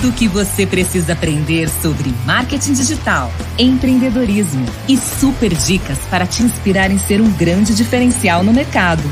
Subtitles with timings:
[0.00, 6.42] tudo o que você precisa aprender sobre marketing digital, empreendedorismo e super dicas para te
[6.42, 9.02] inspirar em ser um grande diferencial no mercado.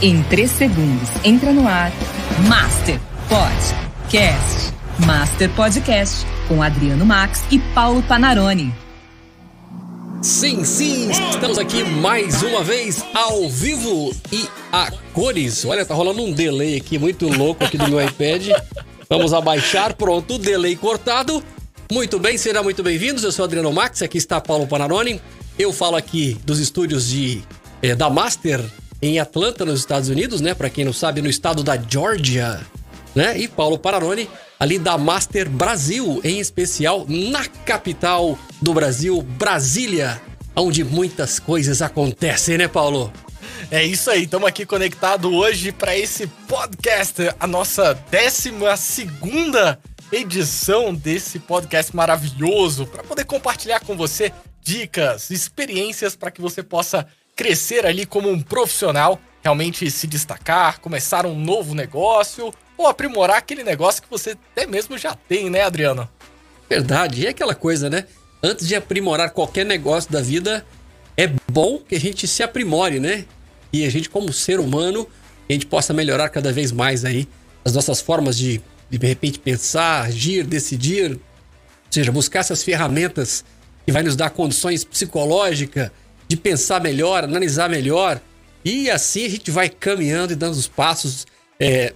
[0.00, 1.92] Em 3 segundos, entra no ar.
[2.48, 2.98] Master
[3.28, 4.72] Podcast.
[5.04, 8.72] Master Podcast com Adriano Max e Paulo Panarone.
[10.22, 15.64] Sim, sim, estamos aqui mais uma vez ao vivo e a cores.
[15.66, 18.48] Olha, tá rolando um delay aqui muito louco aqui do meu iPad.
[19.10, 21.42] Vamos abaixar, pronto, delay cortado.
[21.90, 23.24] Muito bem, serão muito bem-vindos.
[23.24, 25.18] Eu sou Adriano Max, aqui está Paulo Panarone.
[25.58, 27.42] Eu falo aqui dos estúdios de
[27.82, 28.62] eh, da Master
[29.00, 30.52] em Atlanta, nos Estados Unidos, né?
[30.52, 32.60] Para quem não sabe, no estado da Georgia,
[33.14, 33.38] né?
[33.38, 34.28] E Paulo Panarone
[34.60, 40.20] ali da Master Brasil, em especial na capital do Brasil, Brasília,
[40.54, 43.10] onde muitas coisas acontecem, né, Paulo?
[43.70, 49.78] É isso aí, estamos aqui conectado hoje para esse podcast, a nossa 12 segunda
[50.10, 57.06] edição desse podcast maravilhoso, para poder compartilhar com você dicas, experiências para que você possa
[57.36, 63.62] crescer ali como um profissional, realmente se destacar, começar um novo negócio ou aprimorar aquele
[63.62, 66.08] negócio que você até mesmo já tem, né, Adriano?
[66.70, 68.06] Verdade, e é aquela coisa, né?
[68.42, 70.64] Antes de aprimorar qualquer negócio da vida,
[71.16, 73.26] é bom que a gente se aprimore, né?
[73.72, 75.06] E a gente, como ser humano,
[75.48, 77.28] a gente possa melhorar cada vez mais aí
[77.64, 81.12] as nossas formas de, de repente, pensar, agir, decidir.
[81.12, 81.18] Ou
[81.90, 83.44] seja, buscar essas ferramentas
[83.84, 85.90] que vai nos dar condições psicológicas
[86.28, 88.20] de pensar melhor, analisar melhor.
[88.64, 91.26] E assim a gente vai caminhando e dando os passos
[91.58, 91.92] é,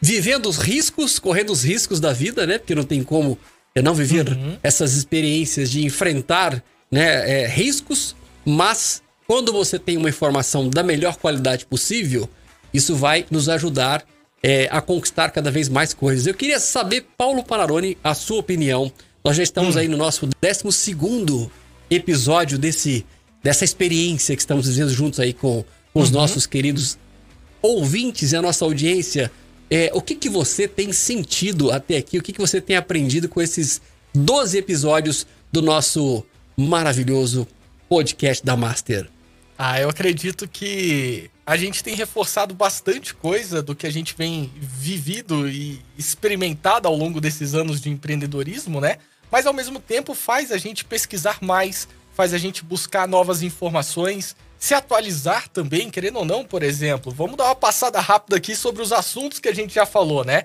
[0.00, 2.58] vivendo os riscos, correndo os riscos da vida, né?
[2.58, 3.38] Porque não tem como
[3.74, 4.56] é, não viver uhum.
[4.62, 8.14] essas experiências de enfrentar né, é, riscos,
[8.44, 12.28] mas quando você tem uma informação da melhor qualidade possível,
[12.72, 14.04] isso vai nos ajudar
[14.42, 16.26] é, a conquistar cada vez mais coisas.
[16.26, 18.92] Eu queria saber, Paulo Panarone, a sua opinião.
[19.24, 19.78] Nós já estamos hum.
[19.78, 21.50] aí no nosso 12
[21.88, 23.06] episódio desse,
[23.42, 26.16] dessa experiência que estamos vivendo juntos aí com, com os uhum.
[26.16, 26.98] nossos queridos
[27.62, 29.30] ouvintes e a nossa audiência,
[29.70, 32.18] é, o que, que você tem sentido até aqui?
[32.18, 33.80] O que, que você tem aprendido com esses
[34.14, 36.24] 12 episódios do nosso
[36.56, 37.46] maravilhoso
[37.88, 39.13] podcast da Master?
[39.56, 44.52] Ah, eu acredito que a gente tem reforçado bastante coisa do que a gente vem
[44.56, 48.98] vivido e experimentado ao longo desses anos de empreendedorismo, né?
[49.30, 54.34] Mas ao mesmo tempo faz a gente pesquisar mais, faz a gente buscar novas informações,
[54.58, 57.12] se atualizar também, querendo ou não, por exemplo.
[57.12, 60.44] Vamos dar uma passada rápida aqui sobre os assuntos que a gente já falou, né?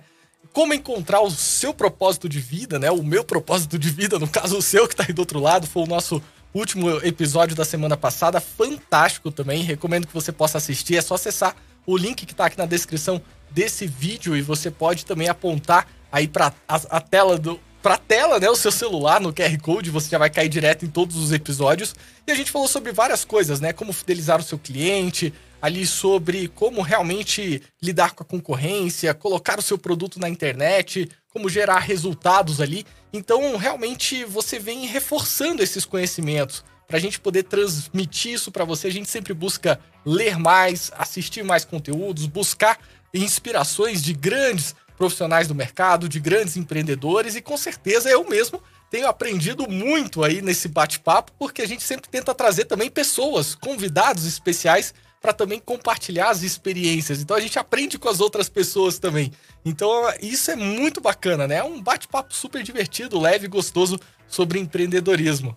[0.53, 2.91] Como encontrar o seu propósito de vida, né?
[2.91, 5.65] O meu propósito de vida, no caso o seu que tá aí do outro lado,
[5.65, 6.21] foi o nosso
[6.53, 9.63] último episódio da semana passada, fantástico também.
[9.63, 10.97] Recomendo que você possa assistir.
[10.97, 11.55] É só acessar
[11.85, 16.27] o link que tá aqui na descrição desse vídeo e você pode também apontar aí
[16.27, 20.09] para a, a, tela do, pra tela, né, o seu celular no QR Code, você
[20.09, 21.95] já vai cair direto em todos os episódios.
[22.27, 26.47] E a gente falou sobre várias coisas, né, como fidelizar o seu cliente, ali sobre
[26.49, 32.61] como realmente lidar com a concorrência, colocar o seu produto na internet, como gerar resultados
[32.61, 32.85] ali.
[33.13, 36.63] Então, realmente você vem reforçando esses conhecimentos.
[36.87, 41.43] Para a gente poder transmitir isso para você, a gente sempre busca ler mais, assistir
[41.43, 42.79] mais conteúdos, buscar
[43.13, 48.61] inspirações de grandes profissionais do mercado, de grandes empreendedores e com certeza eu mesmo
[48.91, 54.25] tenho aprendido muito aí nesse bate-papo, porque a gente sempre tenta trazer também pessoas, convidados
[54.25, 57.21] especiais para também compartilhar as experiências.
[57.21, 59.31] Então a gente aprende com as outras pessoas também.
[59.63, 59.89] Então
[60.21, 61.55] isso é muito bacana, né?
[61.55, 65.55] É um bate-papo super divertido, leve e gostoso sobre empreendedorismo.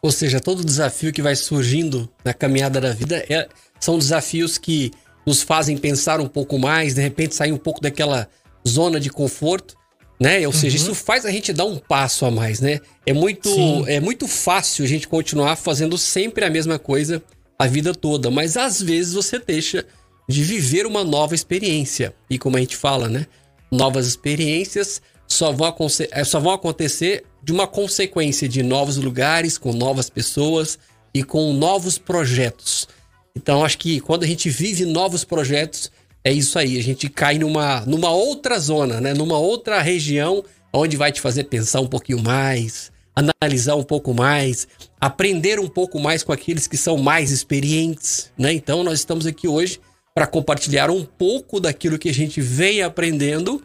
[0.00, 3.48] Ou seja, todo desafio que vai surgindo na caminhada da vida é,
[3.78, 4.90] são desafios que
[5.24, 8.28] nos fazem pensar um pouco mais, de repente sair um pouco daquela
[8.66, 9.76] zona de conforto,
[10.20, 10.40] né?
[10.40, 10.52] Ou uhum.
[10.52, 12.80] seja, isso faz a gente dar um passo a mais, né?
[13.04, 13.50] É muito,
[13.86, 17.22] é muito fácil a gente continuar fazendo sempre a mesma coisa
[17.58, 19.86] a vida toda, mas às vezes você deixa
[20.28, 22.14] de viver uma nova experiência.
[22.28, 23.26] E como a gente fala, né?
[23.70, 25.74] Novas experiências só vão,
[26.10, 30.78] é, só vão acontecer de uma consequência de novos lugares, com novas pessoas
[31.14, 32.88] e com novos projetos.
[33.34, 35.90] Então, acho que quando a gente vive novos projetos,
[36.24, 39.12] é isso aí, a gente cai numa, numa outra zona, né?
[39.12, 44.68] Numa outra região onde vai te fazer pensar um pouquinho mais, analisar um pouco mais,
[45.00, 48.52] aprender um pouco mais com aqueles que são mais experientes, né?
[48.52, 49.80] Então nós estamos aqui hoje
[50.14, 53.62] para compartilhar um pouco daquilo que a gente vem aprendendo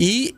[0.00, 0.34] e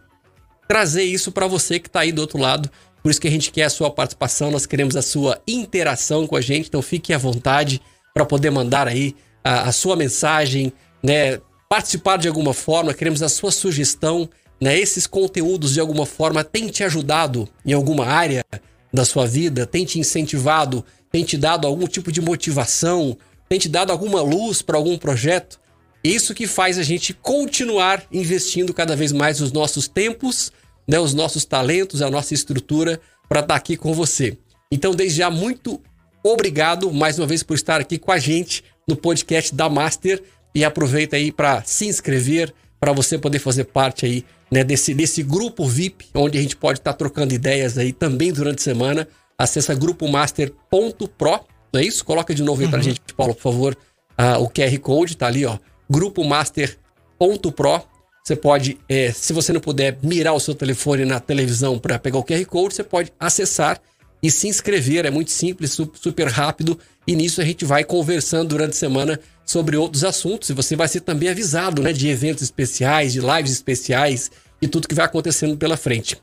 [0.67, 2.71] trazer isso para você que está aí do outro lado.
[3.03, 6.37] Por isso que a gente quer a sua participação, nós queremos a sua interação com
[6.37, 7.81] a gente, então fique à vontade
[8.13, 10.73] para poder mandar aí a, a sua mensagem,
[11.03, 11.41] né?
[11.71, 14.29] Participar de alguma forma, queremos a sua sugestão,
[14.61, 18.45] né, esses conteúdos de alguma forma têm te ajudado em alguma área
[18.93, 23.17] da sua vida, tem te incentivado, tem te dado algum tipo de motivação,
[23.49, 25.61] tem te dado alguma luz para algum projeto?
[26.03, 30.51] Isso que faz a gente continuar investindo cada vez mais os nossos tempos,
[30.89, 34.37] né, os nossos talentos, a nossa estrutura para estar tá aqui com você.
[34.73, 35.81] Então, desde já, muito
[36.25, 40.21] obrigado mais uma vez por estar aqui com a gente no podcast da Master
[40.55, 45.23] e aproveita aí para se inscrever, para você poder fazer parte aí né, desse, desse
[45.23, 49.09] grupo VIP, onde a gente pode estar tá trocando ideias aí também durante a semana.
[49.39, 51.41] Acesse grupomaster.pro,
[51.73, 52.05] não é isso?
[52.05, 52.71] Coloca de novo aí uhum.
[52.71, 53.77] pra gente, Paulo, por favor,
[54.19, 55.57] uh, o QR Code, tá ali, ó,
[55.89, 57.83] grupomaster.pro.
[58.23, 62.19] Você pode, é, se você não puder mirar o seu telefone na televisão para pegar
[62.19, 63.81] o QR Code, você pode acessar
[64.23, 65.07] e se inscrever.
[65.07, 66.79] É muito simples, super rápido.
[67.07, 69.19] E nisso a gente vai conversando durante a semana
[69.51, 70.49] sobre outros assuntos.
[70.49, 74.31] E você vai ser também avisado né, de eventos especiais, de lives especiais
[74.63, 76.17] e tudo que vai acontecendo pela frente.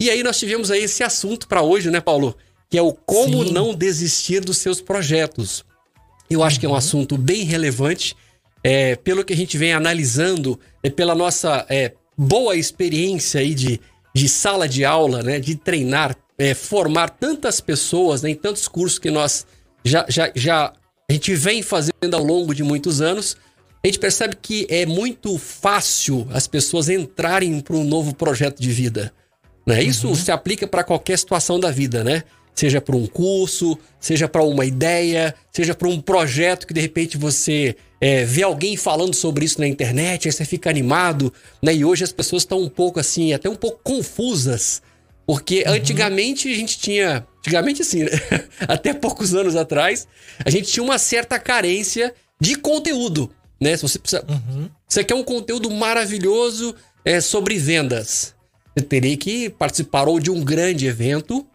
[0.00, 2.36] E aí nós tivemos aí esse assunto para hoje, né, Paulo?
[2.68, 3.52] Que é o como Sim.
[3.52, 5.64] não desistir dos seus projetos.
[6.28, 6.60] Eu acho uhum.
[6.60, 6.78] que é um uhum.
[6.78, 8.16] assunto bem relevante,
[8.64, 13.80] é, pelo que a gente vem analisando, é, pela nossa é, boa experiência aí de,
[14.12, 18.98] de sala de aula, né, de treinar, é, formar tantas pessoas né, em tantos cursos
[18.98, 19.46] que nós
[19.84, 20.72] já, já, já
[21.08, 23.36] a gente vem fazendo ao longo de muitos anos,
[23.82, 28.70] a gente percebe que é muito fácil as pessoas entrarem para um novo projeto de
[28.70, 29.12] vida.
[29.64, 29.82] Né?
[29.82, 30.14] Isso uhum.
[30.16, 32.24] se aplica para qualquer situação da vida, né?
[32.54, 37.18] Seja para um curso, seja para uma ideia, seja para um projeto que de repente
[37.18, 41.32] você é, vê alguém falando sobre isso na internet, aí você fica animado,
[41.62, 41.74] né?
[41.74, 44.82] E hoje as pessoas estão um pouco assim, até um pouco confusas,
[45.26, 45.74] porque uhum.
[45.74, 48.10] antigamente a gente tinha Antigamente, assim, né?
[48.66, 50.08] até poucos anos atrás,
[50.44, 53.30] a gente tinha uma certa carência de conteúdo,
[53.60, 53.76] né?
[53.76, 54.24] Se você precisa.
[54.28, 54.68] Uhum.
[54.88, 56.74] Você quer um conteúdo maravilhoso
[57.04, 58.34] é, sobre vendas.
[58.76, 61.46] Você teria que participar ou de um grande evento,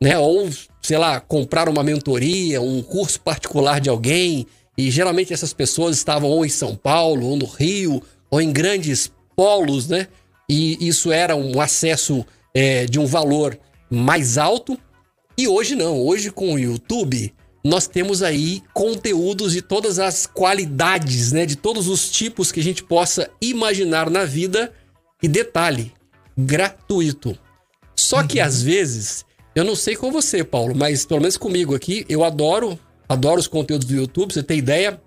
[0.00, 0.18] né?
[0.18, 0.50] Ou,
[0.82, 4.46] sei lá, comprar uma mentoria, um curso particular de alguém.
[4.76, 9.10] E geralmente essas pessoas estavam ou em São Paulo, ou no Rio, ou em grandes
[9.34, 10.08] polos, né?
[10.46, 12.22] E isso era um acesso
[12.54, 13.58] é, de um valor
[13.90, 14.78] mais alto
[15.36, 17.34] e hoje não, hoje com o YouTube,
[17.64, 22.62] nós temos aí conteúdos de todas as qualidades, né, de todos os tipos que a
[22.62, 24.72] gente possa imaginar na vida
[25.22, 25.92] e detalhe,
[26.36, 27.38] gratuito.
[27.96, 28.26] Só uhum.
[28.26, 29.24] que às vezes,
[29.54, 32.78] eu não sei com você, Paulo, mas pelo menos comigo aqui, eu adoro,
[33.08, 35.00] adoro os conteúdos do YouTube, você tem ideia?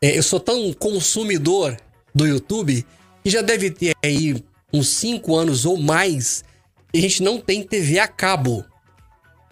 [0.00, 1.76] É, eu sou tão consumidor
[2.14, 2.86] do YouTube
[3.24, 4.36] que já deve ter aí
[4.72, 6.44] uns 5 anos ou mais
[6.94, 8.64] a gente não tem TV a cabo.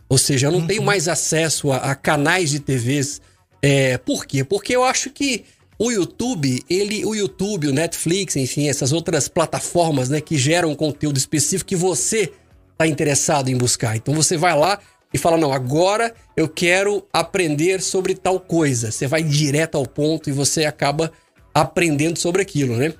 [0.09, 0.67] Ou seja, eu não uhum.
[0.67, 3.21] tenho mais acesso a, a canais de TVs.
[3.63, 4.45] É, por quê?
[4.45, 5.45] Porque eu acho que
[5.79, 11.17] o YouTube, ele, o YouTube, o Netflix, enfim, essas outras plataformas, né, que geram conteúdo
[11.17, 12.33] específico que você
[12.73, 13.97] está interessado em buscar.
[13.97, 14.79] Então você vai lá
[15.13, 18.91] e fala: "Não, agora eu quero aprender sobre tal coisa".
[18.91, 21.11] Você vai direto ao ponto e você acaba
[21.53, 22.93] aprendendo sobre aquilo, né?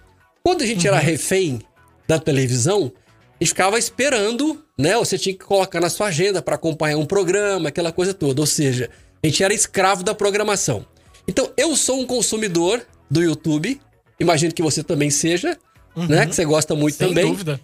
[0.43, 0.95] Quando a gente uhum.
[0.95, 1.61] era refém
[2.07, 2.93] da televisão,
[3.41, 4.97] a gente ficava esperando né?
[4.97, 8.41] Você tinha que colocar na sua agenda para acompanhar um programa, aquela coisa toda.
[8.41, 8.91] Ou seja,
[9.23, 10.85] a gente era escravo da programação.
[11.27, 13.81] Então, eu sou um consumidor do YouTube,
[14.19, 15.59] imagino que você também seja,
[15.97, 16.07] uhum.
[16.07, 16.27] né?
[16.27, 17.25] Que você gosta muito Sem também.
[17.25, 17.61] Sem dúvida.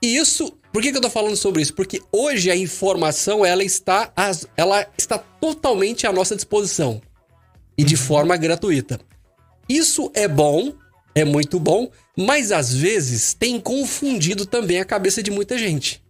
[0.00, 1.74] E isso, por que, que eu tô falando sobre isso?
[1.74, 4.12] Porque hoje a informação, ela está,
[4.56, 7.00] ela está totalmente à nossa disposição.
[7.76, 8.00] E de uhum.
[8.00, 9.00] forma gratuita.
[9.68, 10.72] Isso é bom,
[11.14, 16.02] é muito bom, mas às vezes tem confundido também a cabeça de muita gente.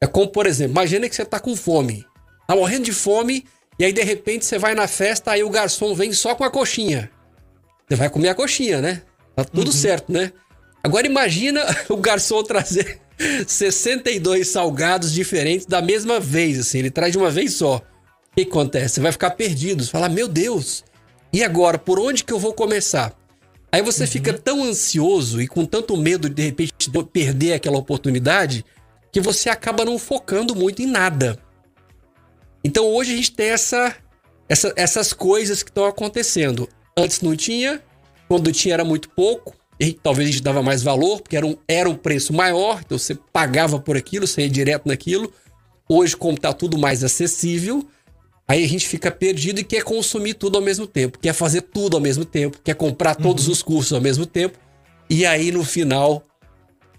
[0.00, 2.04] É como, por exemplo, imagina que você tá com fome.
[2.46, 3.44] Tá morrendo de fome,
[3.78, 6.50] e aí de repente você vai na festa, aí o garçom vem só com a
[6.50, 7.10] coxinha.
[7.88, 9.02] Você vai comer a coxinha, né?
[9.34, 9.72] Tá tudo uhum.
[9.72, 10.32] certo, né?
[10.82, 13.00] Agora imagina o garçom trazer
[13.46, 17.76] 62 salgados diferentes da mesma vez, assim, ele traz de uma vez só.
[17.76, 17.82] O
[18.36, 18.94] que acontece?
[18.94, 20.84] Você vai ficar perdido, você fala, meu Deus,
[21.32, 23.14] e agora, por onde que eu vou começar?
[23.70, 24.10] Aí você uhum.
[24.10, 26.74] fica tão ansioso e com tanto medo de de repente
[27.12, 28.64] perder aquela oportunidade
[29.12, 31.38] que você acaba não focando muito em nada.
[32.64, 33.94] Então hoje a gente tem essa,
[34.48, 36.68] essa essas coisas que estão acontecendo.
[36.96, 37.82] Antes não tinha,
[38.28, 41.56] quando tinha era muito pouco, e talvez a gente dava mais valor, porque era um,
[41.68, 45.32] era um preço maior, então você pagava por aquilo, você ia direto naquilo.
[45.88, 47.86] Hoje, como está tudo mais acessível,
[48.46, 51.96] aí a gente fica perdido e quer consumir tudo ao mesmo tempo, quer fazer tudo
[51.96, 53.52] ao mesmo tempo, quer comprar todos uhum.
[53.52, 54.58] os cursos ao mesmo tempo.
[55.08, 56.24] E aí, no final,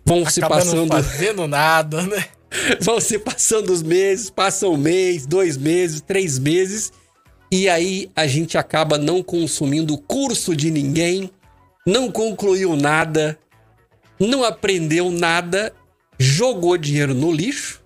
[0.06, 0.86] vão se passando.
[0.86, 2.26] Não fazendo nada, né?
[2.82, 6.92] vão se passando os meses, passam um mês, dois meses, três meses,
[7.52, 11.30] e aí a gente acaba não consumindo curso de ninguém,
[11.86, 13.38] não concluiu nada,
[14.20, 15.74] não aprendeu nada,
[16.18, 17.82] jogou dinheiro no lixo,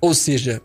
[0.00, 0.62] ou seja,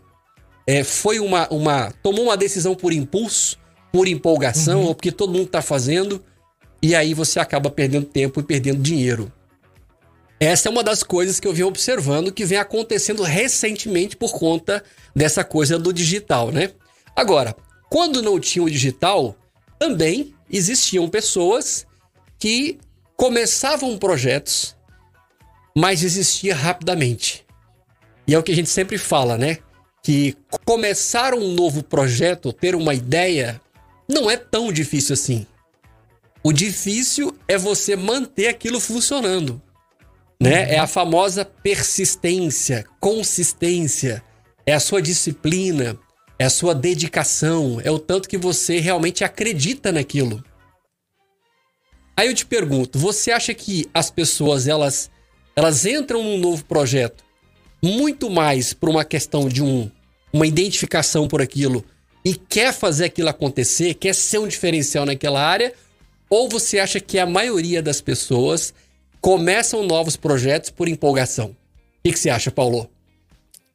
[0.66, 1.92] é, foi uma, uma.
[2.02, 3.58] tomou uma decisão por impulso,
[3.92, 4.86] por empolgação, uhum.
[4.88, 6.22] ou porque todo mundo está fazendo,
[6.82, 9.32] e aí você acaba perdendo tempo e perdendo dinheiro.
[10.38, 14.84] Essa é uma das coisas que eu venho observando que vem acontecendo recentemente por conta
[15.14, 16.72] dessa coisa do digital, né?
[17.14, 17.56] Agora,
[17.88, 19.34] quando não tinha o digital,
[19.78, 21.86] também existiam pessoas
[22.38, 22.78] que
[23.16, 24.76] começavam projetos,
[25.74, 27.46] mas desistia rapidamente.
[28.26, 29.58] E é o que a gente sempre fala, né?
[30.06, 33.60] Que começar um novo projeto, ter uma ideia,
[34.08, 35.44] não é tão difícil assim.
[36.44, 39.60] O difícil é você manter aquilo funcionando.
[40.40, 40.62] Né?
[40.62, 40.72] Uhum.
[40.74, 44.22] É a famosa persistência, consistência,
[44.64, 45.98] é a sua disciplina,
[46.38, 50.40] é a sua dedicação, é o tanto que você realmente acredita naquilo.
[52.16, 55.10] Aí eu te pergunto, você acha que as pessoas elas
[55.56, 57.26] elas entram num novo projeto
[57.82, 59.90] muito mais por uma questão de um,
[60.36, 61.84] uma identificação por aquilo
[62.24, 65.72] e quer fazer aquilo acontecer, quer ser um diferencial naquela área,
[66.28, 68.74] ou você acha que a maioria das pessoas
[69.20, 71.48] começam novos projetos por empolgação.
[71.48, 71.56] O
[72.04, 72.90] que, que você acha, Paulo?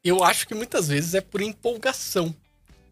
[0.03, 2.35] Eu acho que muitas vezes é por empolgação.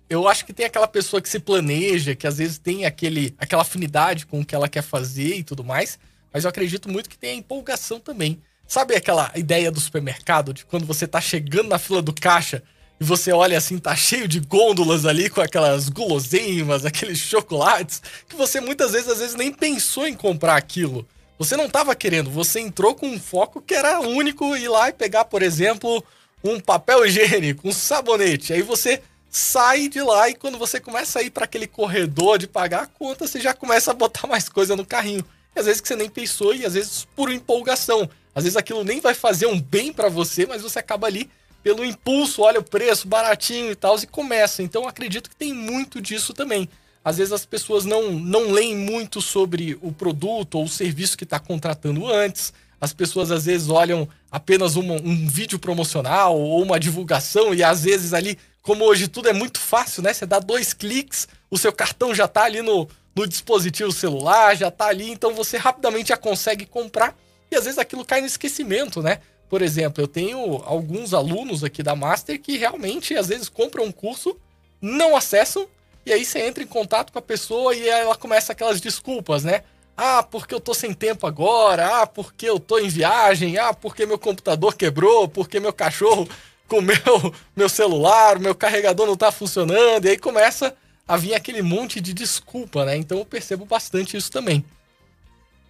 [0.09, 3.61] Eu acho que tem aquela pessoa que se planeja, que às vezes tem aquele, aquela
[3.61, 5.99] afinidade com o que ela quer fazer e tudo mais,
[6.33, 8.41] mas eu acredito muito que tem a empolgação também.
[8.67, 12.63] Sabe aquela ideia do supermercado, de quando você tá chegando na fila do caixa
[12.99, 18.35] e você olha assim, tá cheio de gôndolas ali com aquelas guloseimas, aqueles chocolates, que
[18.35, 21.07] você muitas vezes, às vezes, nem pensou em comprar aquilo.
[21.37, 24.93] Você não estava querendo, você entrou com um foco que era único ir lá e
[24.93, 26.03] pegar, por exemplo,
[26.43, 28.51] um papel higiênico, um sabonete.
[28.51, 32.47] Aí você sai de lá e quando você começa a ir para aquele corredor de
[32.47, 35.23] pagar a conta, você já começa a botar mais coisa no carrinho.
[35.55, 38.09] E às vezes que você nem pensou e às vezes por empolgação.
[38.35, 41.29] Às vezes aquilo nem vai fazer um bem para você, mas você acaba ali
[41.63, 44.63] pelo impulso, olha o preço baratinho e tal e começa.
[44.63, 46.69] Então acredito que tem muito disso também.
[47.03, 51.23] Às vezes as pessoas não, não leem muito sobre o produto ou o serviço que
[51.23, 52.53] está contratando antes.
[52.79, 57.83] As pessoas às vezes olham apenas uma, um vídeo promocional ou uma divulgação e às
[57.83, 60.13] vezes ali, como hoje tudo é muito fácil, né?
[60.13, 64.69] Você dá dois cliques, o seu cartão já está ali no, no dispositivo celular, já
[64.69, 67.15] está ali, então você rapidamente já consegue comprar
[67.51, 69.19] e às vezes aquilo cai no esquecimento, né?
[69.49, 73.91] Por exemplo, eu tenho alguns alunos aqui da Master que realmente às vezes compram um
[73.91, 74.37] curso,
[74.81, 75.67] não acessam
[76.05, 79.63] e aí você entra em contato com a pessoa e ela começa aquelas desculpas, né?
[79.95, 82.01] Ah, porque eu tô sem tempo agora.
[82.01, 83.57] Ah, porque eu tô em viagem.
[83.57, 85.27] Ah, porque meu computador quebrou.
[85.27, 86.27] Porque meu cachorro
[86.67, 90.05] comeu meu celular, meu carregador não tá funcionando.
[90.05, 90.75] E aí começa
[91.07, 92.95] a vir aquele monte de desculpa, né?
[92.95, 94.63] Então eu percebo bastante isso também.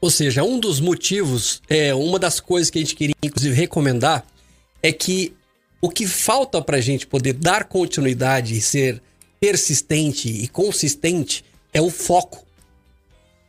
[0.01, 4.25] Ou seja, um dos motivos, é uma das coisas que a gente queria inclusive recomendar
[4.82, 5.34] é que
[5.82, 9.01] o que falta para a gente poder dar continuidade e ser
[9.39, 12.46] persistente e consistente é o foco.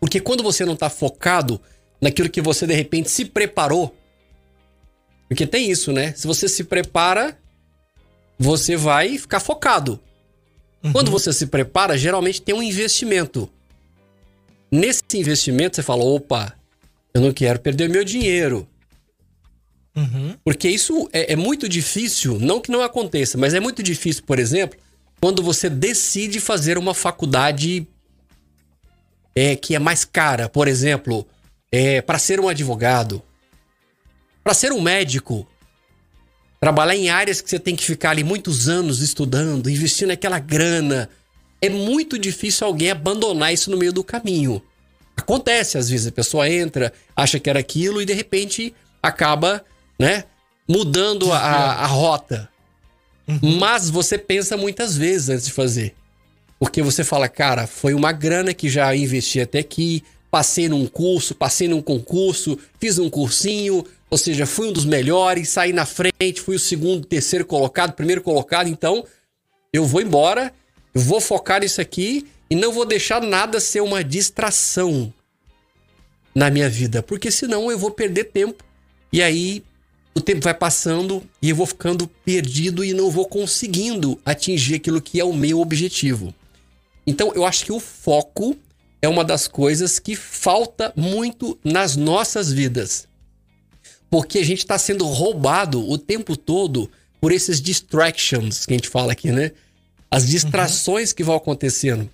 [0.00, 1.60] Porque quando você não está focado
[2.00, 3.94] naquilo que você de repente se preparou,
[5.28, 6.12] porque tem isso, né?
[6.14, 7.38] Se você se prepara,
[8.38, 10.00] você vai ficar focado.
[10.82, 10.92] Uhum.
[10.92, 13.48] Quando você se prepara, geralmente tem um investimento.
[14.70, 16.54] Nesse investimento, você fala: opa,
[17.12, 18.68] eu não quero perder meu dinheiro.
[19.96, 20.36] Uhum.
[20.44, 24.38] Porque isso é, é, muito difícil, não que não aconteça, mas é muito difícil, por
[24.38, 24.78] exemplo,
[25.20, 27.86] quando você decide fazer uma faculdade
[29.34, 31.26] é, que é mais cara, por exemplo,
[31.72, 33.22] é, para ser um advogado,
[34.42, 35.46] para ser um médico,
[36.60, 41.08] trabalhar em áreas que você tem que ficar ali muitos anos estudando, investindo aquela grana,
[41.60, 44.62] é muito difícil alguém abandonar isso no meio do caminho.
[45.16, 49.64] Acontece às vezes, a pessoa entra, acha que era aquilo e de repente acaba,
[49.98, 50.24] né,
[50.66, 52.48] mudando a, a rota.
[53.28, 53.58] Uhum.
[53.58, 55.94] Mas você pensa muitas vezes antes de fazer.
[56.58, 61.34] Porque você fala, cara, foi uma grana que já investi até aqui, passei num curso,
[61.34, 66.40] passei num concurso, fiz um cursinho, ou seja, fui um dos melhores, saí na frente,
[66.40, 69.04] fui o segundo, terceiro colocado, primeiro colocado, então
[69.72, 70.52] eu vou embora,
[70.94, 75.12] eu vou focar nisso aqui e não vou deixar nada ser uma distração
[76.34, 78.64] na minha vida, porque senão eu vou perder tempo
[79.12, 79.64] e aí
[80.14, 85.00] o tempo vai passando e eu vou ficando perdido e não vou conseguindo atingir aquilo
[85.00, 86.34] que é o meu objetivo.
[87.06, 88.56] Então, eu acho que o foco
[89.00, 93.08] é uma das coisas que falta muito nas nossas vidas.
[94.10, 98.88] Porque a gente está sendo roubado o tempo todo por esses distractions que a gente
[98.88, 99.52] fala aqui, né?
[100.10, 101.16] As distrações uhum.
[101.16, 102.10] que vão acontecendo.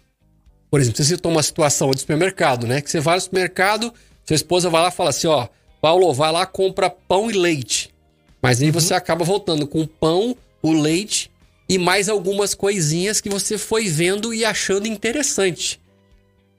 [0.71, 2.81] Por exemplo, você citou uma situação de supermercado, né?
[2.81, 5.49] Que você vai no supermercado, sua esposa vai lá e fala assim: ó,
[5.81, 7.95] Paulo, vai lá, compra pão e leite.
[8.43, 8.73] Mas aí uhum.
[8.75, 11.31] você acaba voltando com o pão, o leite
[11.69, 15.81] e mais algumas coisinhas que você foi vendo e achando interessante.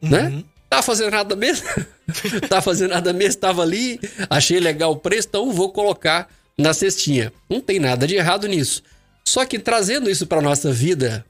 [0.02, 0.24] Né?
[0.24, 0.30] Uhum.
[0.38, 0.44] Né?
[0.70, 1.66] Tá fazendo nada mesmo?
[2.50, 3.40] tá fazendo nada mesmo?
[3.40, 6.28] Tava ali, achei legal o preço, então vou colocar
[6.58, 7.32] na cestinha.
[7.50, 8.84] Não tem nada de errado nisso.
[9.28, 11.26] Só que trazendo isso para nossa vida,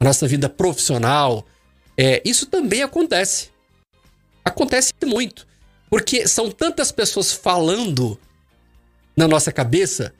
[0.00, 1.46] nossa vida profissional,
[1.98, 3.50] é, isso também acontece.
[4.42, 5.46] Acontece muito.
[5.90, 8.18] Porque são tantas pessoas falando
[9.14, 10.14] na nossa cabeça.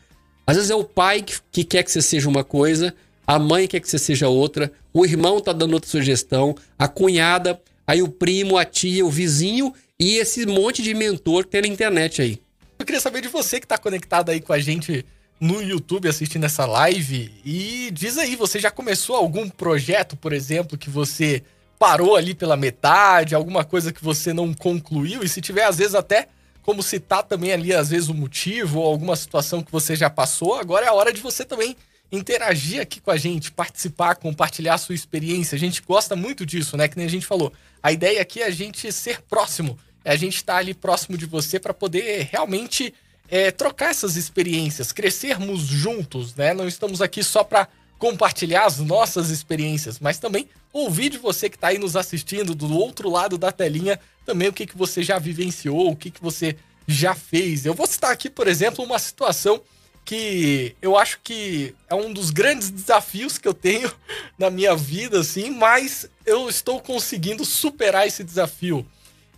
[0.47, 2.95] Às vezes é o pai que, que quer que você seja uma coisa,
[3.27, 7.59] a mãe quer que você seja outra, o irmão tá dando outra sugestão, a cunhada,
[7.87, 11.69] aí o primo, a tia, o vizinho e esse monte de mentor que tem na
[11.69, 12.43] internet aí.
[12.79, 15.07] Eu queria saber de você que tá conectado aí com a gente
[15.43, 20.79] no YouTube assistindo essa live e diz aí, você já começou algum projeto, por exemplo,
[20.79, 21.43] que você
[21.81, 25.97] parou ali pela metade, alguma coisa que você não concluiu, e se tiver, às vezes,
[25.97, 26.29] até
[26.63, 30.55] como citar também ali, às vezes, o motivo ou alguma situação que você já passou,
[30.55, 31.77] agora é a hora de você também
[32.13, 35.57] interagir aqui com a gente, participar, compartilhar a sua experiência.
[35.57, 36.87] A gente gosta muito disso, né?
[36.87, 37.53] Que nem a gente falou.
[37.83, 41.27] A ideia aqui é a gente ser próximo, é a gente estar ali próximo de
[41.27, 42.95] você para poder realmente
[43.33, 46.53] é, trocar essas experiências, crescermos juntos, né?
[46.53, 47.67] Não estamos aqui só para
[47.99, 52.71] compartilhar as nossas experiências, mas também ouvir de você que está aí nos assistindo do
[52.77, 56.57] outro lado da telinha também o que, que você já vivenciou, o que, que você
[56.87, 57.65] já fez.
[57.65, 59.63] Eu vou citar aqui, por exemplo, uma situação
[60.05, 63.91] que eu acho que é um dos grandes desafios que eu tenho
[64.39, 68.87] na minha vida, assim, mas eu estou conseguindo superar esse desafio.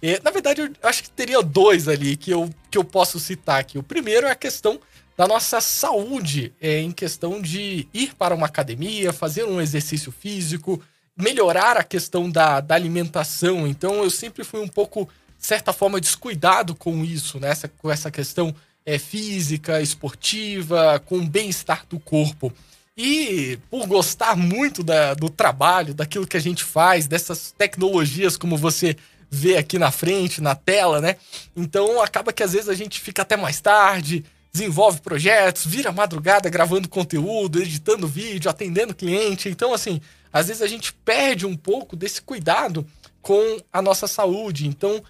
[0.03, 3.61] E, na verdade, eu acho que teria dois ali que eu, que eu posso citar
[3.61, 3.79] aqui.
[3.79, 4.79] O primeiro é a questão
[5.17, 10.83] da nossa saúde, é, em questão de ir para uma academia, fazer um exercício físico,
[11.17, 13.67] melhorar a questão da, da alimentação.
[13.67, 15.09] Então, eu sempre fui um pouco,
[15.39, 17.51] de certa forma, descuidado com isso, né?
[17.51, 22.53] Essa, com essa questão é, física, esportiva, com o bem-estar do corpo.
[22.97, 28.57] E por gostar muito da, do trabalho, daquilo que a gente faz, dessas tecnologias como
[28.57, 28.97] você
[29.35, 31.17] vê aqui na frente, na tela, né?
[31.57, 36.49] Então acaba que às vezes a gente fica até mais tarde, desenvolve projetos, vira madrugada
[36.49, 39.49] gravando conteúdo, editando vídeo, atendendo cliente.
[39.49, 40.01] Então, assim,
[40.33, 42.87] às vezes a gente perde um pouco desse cuidado
[43.21, 44.69] com a nossa saúde.
[44.69, 45.03] Então,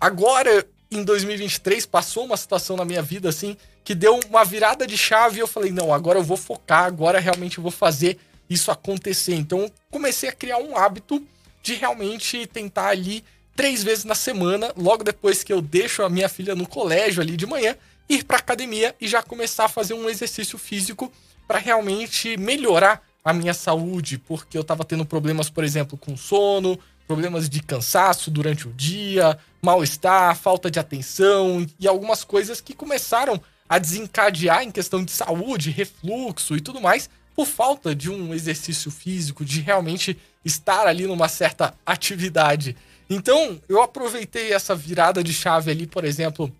[0.00, 4.98] agora em 2023 passou uma situação na minha vida assim que deu uma virada de
[4.98, 8.18] chave e eu falei: "Não, agora eu vou focar, agora realmente eu vou fazer
[8.50, 9.34] isso acontecer".
[9.34, 11.24] Então, comecei a criar um hábito
[11.62, 13.24] de realmente tentar ali
[13.58, 17.36] três vezes na semana, logo depois que eu deixo a minha filha no colégio ali
[17.36, 17.74] de manhã,
[18.08, 21.12] ir para academia e já começar a fazer um exercício físico
[21.44, 26.78] para realmente melhorar a minha saúde, porque eu estava tendo problemas, por exemplo, com sono,
[27.04, 33.42] problemas de cansaço durante o dia, mal-estar, falta de atenção e algumas coisas que começaram
[33.68, 38.88] a desencadear em questão de saúde, refluxo e tudo mais, por falta de um exercício
[38.88, 42.76] físico, de realmente estar ali numa certa atividade.
[43.08, 46.52] Então, eu aproveitei essa virada de chave ali, por exemplo,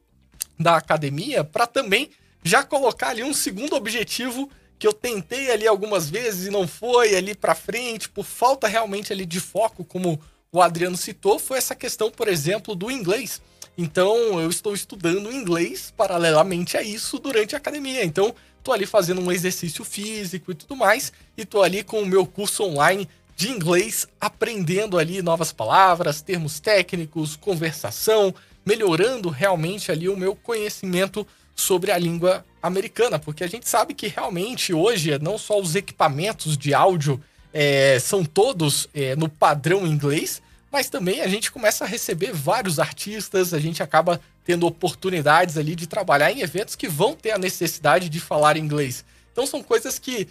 [0.58, 2.10] da academia, para também
[2.42, 7.16] já colocar ali um segundo objetivo que eu tentei ali algumas vezes e não foi
[7.16, 11.74] ali para frente, por falta realmente ali de foco, como o Adriano citou, foi essa
[11.74, 13.42] questão, por exemplo, do inglês.
[13.76, 18.04] Então, eu estou estudando inglês paralelamente a isso durante a academia.
[18.04, 22.06] Então, estou ali fazendo um exercício físico e tudo mais, e estou ali com o
[22.06, 23.08] meu curso online
[23.38, 28.34] de inglês, aprendendo ali novas palavras, termos técnicos, conversação,
[28.66, 31.24] melhorando realmente ali o meu conhecimento
[31.54, 36.58] sobre a língua americana, porque a gente sabe que realmente hoje não só os equipamentos
[36.58, 37.22] de áudio
[37.54, 42.80] é, são todos é, no padrão inglês, mas também a gente começa a receber vários
[42.80, 47.38] artistas, a gente acaba tendo oportunidades ali de trabalhar em eventos que vão ter a
[47.38, 49.04] necessidade de falar inglês.
[49.30, 50.26] Então são coisas que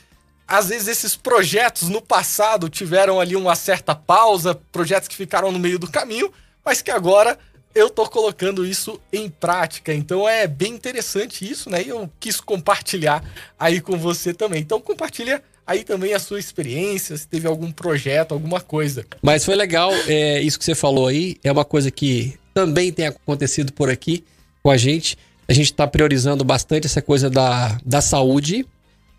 [0.48, 5.60] às vezes esses projetos no passado tiveram ali uma certa pausa, projetos que ficaram no
[5.60, 6.32] meio do caminho,
[6.64, 7.38] mas que agora
[7.76, 9.94] eu tô colocando isso em prática.
[9.94, 11.84] Então é bem interessante isso, né?
[11.84, 13.24] E eu quis compartilhar
[13.60, 14.62] aí com você também.
[14.62, 19.06] Então compartilha aí também a sua experiência, se teve algum projeto, alguma coisa.
[19.22, 23.08] Mas foi legal, é, isso que você falou aí, é uma coisa que também tem
[23.08, 24.24] acontecido por aqui
[24.64, 25.18] com a gente.
[25.48, 28.66] A gente está priorizando bastante essa coisa da, da saúde,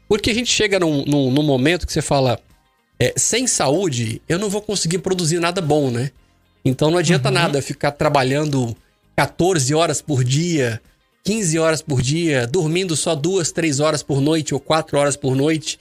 [0.09, 2.40] porque a gente chega num, num, num momento que você fala,
[2.99, 6.11] é, sem saúde, eu não vou conseguir produzir nada bom, né?
[6.64, 7.35] Então não adianta uhum.
[7.35, 8.77] nada ficar trabalhando
[9.14, 10.81] 14 horas por dia,
[11.25, 15.37] 15 horas por dia, dormindo só duas, três horas por noite ou quatro horas por
[15.37, 15.79] noite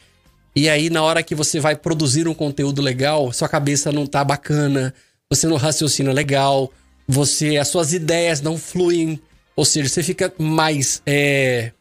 [0.57, 4.23] e aí, na hora que você vai produzir um conteúdo legal, sua cabeça não tá
[4.23, 4.91] bacana,
[5.29, 6.73] você não raciocina legal,
[7.07, 9.21] você, as suas ideias não fluem
[9.55, 11.71] Ou seja, você fica mais, é,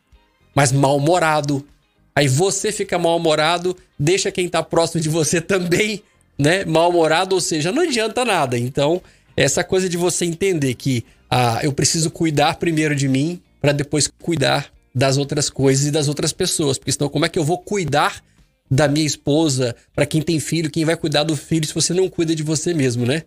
[0.55, 1.67] mais mal-humorado.
[2.16, 6.02] Aí você fica mal-humorado, deixa quem tá próximo de você também,
[6.38, 8.59] né, mal-humorado, ou seja, não adianta nada.
[8.59, 9.02] Então,
[9.37, 14.11] essa coisa de você entender que ah, eu preciso cuidar primeiro de mim para depois
[14.22, 16.79] cuidar das outras coisas e das outras pessoas.
[16.79, 18.22] Porque senão, como é que eu vou cuidar
[18.70, 22.09] da minha esposa, para quem tem filho, quem vai cuidar do filho se você não
[22.09, 23.22] cuida de você mesmo, né?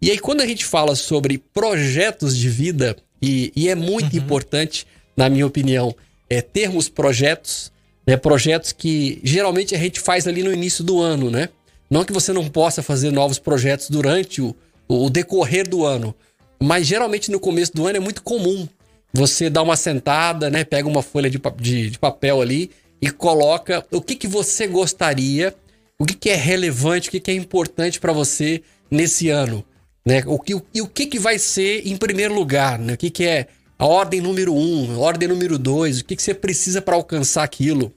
[0.00, 4.22] E aí, quando a gente fala sobre projetos de vida, e, e é muito uhum.
[4.22, 5.94] importante, na minha opinião,
[6.30, 7.70] é, termos projetos,
[8.06, 11.48] né, projetos que geralmente a gente faz ali no início do ano, né?
[11.88, 14.54] Não que você não possa fazer novos projetos durante o,
[14.88, 16.14] o decorrer do ano,
[16.62, 18.68] mas geralmente no começo do ano é muito comum
[19.12, 20.64] você dar uma sentada, né?
[20.64, 22.70] Pega uma folha de, de, de papel ali
[23.02, 25.54] e coloca o que, que você gostaria,
[25.98, 29.64] o que, que é relevante, o que, que é importante para você nesse ano.
[30.04, 30.22] Né?
[30.26, 32.94] O que, e o que, que vai ser em primeiro lugar, né?
[32.94, 33.48] O que, que é
[33.80, 37.42] a ordem número um, a ordem número dois, o que, que você precisa para alcançar
[37.42, 37.90] aquilo.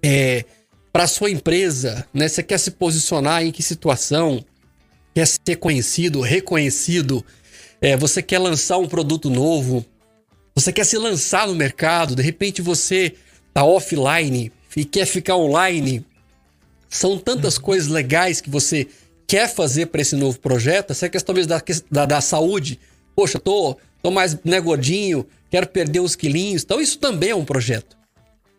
[0.00, 0.44] É,
[0.92, 2.28] para sua empresa, né?
[2.28, 4.44] Você quer se posicionar em que situação?
[5.12, 7.24] Quer ser conhecido, reconhecido?
[7.80, 9.84] É, você quer lançar um produto novo?
[10.54, 12.14] Você quer se lançar no mercado?
[12.14, 13.12] De repente você
[13.52, 16.06] tá offline e quer ficar online.
[16.88, 17.62] São tantas uhum.
[17.64, 18.86] coisas legais que você
[19.26, 20.92] quer fazer para esse novo projeto.
[20.92, 22.78] Essa é questão talvez da, da, da, saúde.
[23.16, 26.62] Poxa, tô, tô mais né, gordinho, quero perder uns quilinhos.
[26.62, 27.96] Então, isso também é um projeto.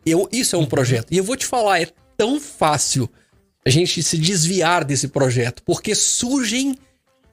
[0.05, 0.67] Eu, isso é um uhum.
[0.67, 1.11] projeto.
[1.11, 3.09] E eu vou te falar, é tão fácil
[3.65, 6.77] a gente se desviar desse projeto, porque surgem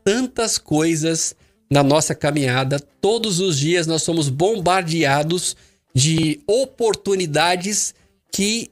[0.04, 1.34] tantas coisas
[1.70, 2.78] na nossa caminhada.
[3.00, 5.56] Todos os dias nós somos bombardeados
[5.94, 7.94] de oportunidades
[8.32, 8.70] que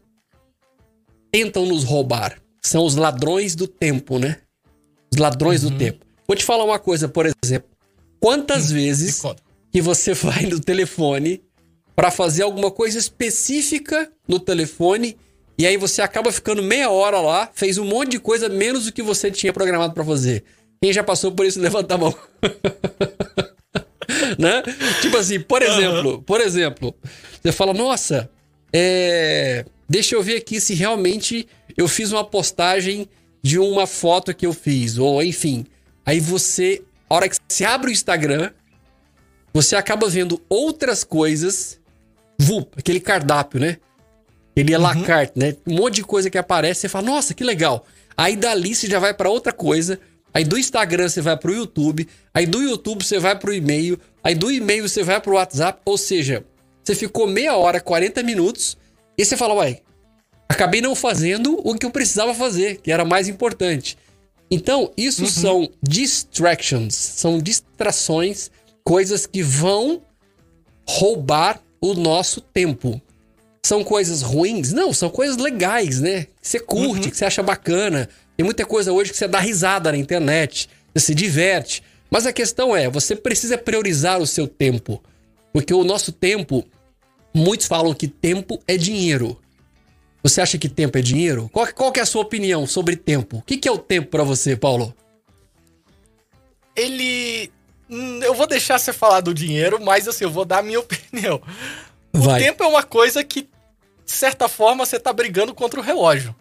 [1.32, 2.38] tentam nos roubar.
[2.62, 4.38] São os ladrões do tempo, né?
[5.12, 5.70] Os ladrões uhum.
[5.70, 6.04] do tempo.
[6.26, 7.73] Vou te falar uma coisa, por exemplo.
[8.24, 9.22] Quantas hum, vezes
[9.70, 11.42] que você vai no telefone
[11.94, 15.18] para fazer alguma coisa específica no telefone
[15.58, 18.92] e aí você acaba ficando meia hora lá, fez um monte de coisa menos do
[18.92, 20.42] que você tinha programado para fazer.
[20.82, 22.14] Quem já passou por isso, levanta a mão.
[24.38, 24.62] né?
[25.02, 26.22] Tipo assim, por exemplo, uhum.
[26.22, 26.94] por exemplo,
[27.42, 28.30] você fala, nossa,
[28.72, 29.66] é...
[29.86, 33.06] deixa eu ver aqui se realmente eu fiz uma postagem
[33.42, 35.66] de uma foto que eu fiz, ou enfim.
[36.06, 38.50] Aí você, a hora que você abre o Instagram,
[39.52, 41.80] você acaba vendo outras coisas,
[42.38, 43.78] vup, aquele cardápio, né?
[44.56, 44.82] Ele é uhum.
[44.82, 45.56] la carte, né?
[45.66, 47.86] Um monte de coisa que aparece, você fala, nossa, que legal.
[48.16, 49.98] Aí dali você já vai para outra coisa,
[50.34, 53.54] Aí do Instagram você vai para o YouTube, aí do YouTube você vai para o
[53.54, 56.44] e-mail, aí do e-mail você vai para o WhatsApp, ou seja,
[56.82, 58.76] você ficou meia hora, 40 minutos,
[59.16, 59.80] e você fala, uai,
[60.48, 63.96] acabei não fazendo o que eu precisava fazer, que era mais importante.
[64.54, 65.28] Então, isso uhum.
[65.28, 68.52] são distractions, são distrações,
[68.84, 70.00] coisas que vão
[70.88, 73.02] roubar o nosso tempo.
[73.66, 74.72] São coisas ruins?
[74.72, 76.28] Não, são coisas legais, né?
[76.40, 77.10] Que você curte, uhum.
[77.10, 78.08] que você acha bacana.
[78.36, 81.82] Tem muita coisa hoje que você dá risada na internet, você se diverte.
[82.08, 85.02] Mas a questão é, você precisa priorizar o seu tempo.
[85.52, 86.64] Porque o nosso tempo,
[87.34, 89.36] muitos falam que tempo é dinheiro.
[90.24, 91.48] Você acha que tempo é dinheiro?
[91.52, 93.36] Qual, qual que é a sua opinião sobre tempo?
[93.36, 94.92] O que, que é o tempo para você, Paulo?
[96.74, 97.52] Ele.
[97.88, 100.80] Hum, eu vou deixar você falar do dinheiro, mas assim, eu vou dar a minha
[100.80, 101.40] opinião.
[102.12, 102.40] Vai.
[102.40, 106.34] O tempo é uma coisa que, de certa forma, você tá brigando contra o relógio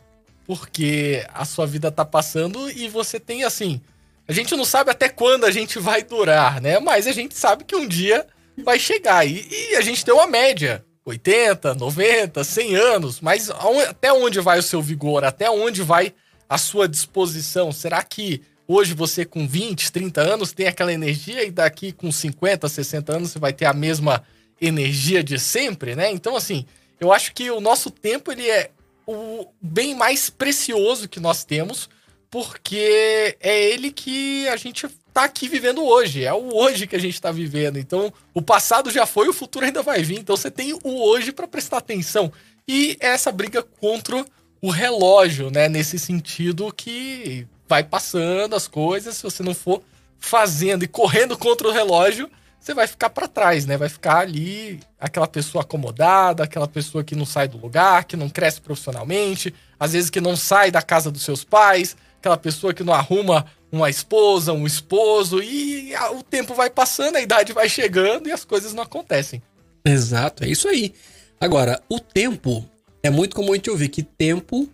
[0.45, 3.81] porque a sua vida tá passando e você tem assim.
[4.27, 6.79] A gente não sabe até quando a gente vai durar, né?
[6.79, 8.25] Mas a gente sabe que um dia
[8.63, 9.25] vai chegar.
[9.25, 13.21] E, e a gente tem uma média: 80, 90, 100 anos.
[13.21, 15.23] Mas até onde vai o seu vigor?
[15.23, 16.13] Até onde vai
[16.47, 17.71] a sua disposição?
[17.71, 22.67] Será que hoje você, com 20, 30 anos, tem aquela energia e daqui com 50,
[22.67, 24.23] 60 anos você vai ter a mesma
[24.61, 26.11] energia de sempre, né?
[26.11, 26.65] Então, assim,
[26.99, 28.71] eu acho que o nosso tempo ele é
[29.05, 31.89] o bem mais precioso que nós temos,
[32.31, 36.99] porque é ele que a gente tá aqui vivendo hoje, é o hoje que a
[36.99, 37.77] gente tá vivendo.
[37.77, 40.19] Então, o passado já foi, o futuro ainda vai vir.
[40.19, 42.31] Então, você tem o hoje para prestar atenção.
[42.67, 44.25] E essa briga contra
[44.61, 49.83] o relógio, né, nesse sentido que vai passando as coisas, se você não for
[50.17, 53.75] fazendo e correndo contra o relógio, você vai ficar para trás, né?
[53.75, 58.29] Vai ficar ali aquela pessoa acomodada, aquela pessoa que não sai do lugar, que não
[58.29, 62.85] cresce profissionalmente, às vezes que não sai da casa dos seus pais, aquela pessoa que
[62.85, 68.29] não arruma uma esposa, um esposo, e o tempo vai passando, a idade vai chegando
[68.29, 69.43] e as coisas não acontecem.
[69.83, 70.93] Exato, é isso aí.
[71.37, 72.65] Agora, o tempo
[73.03, 74.69] é muito comum a gente ouvir que tempo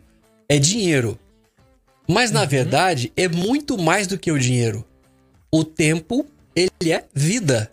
[0.48, 1.18] é dinheiro.
[2.08, 2.48] Mas na uhum.
[2.48, 4.86] verdade é muito mais do que o dinheiro.
[5.52, 7.72] O tempo, ele é vida.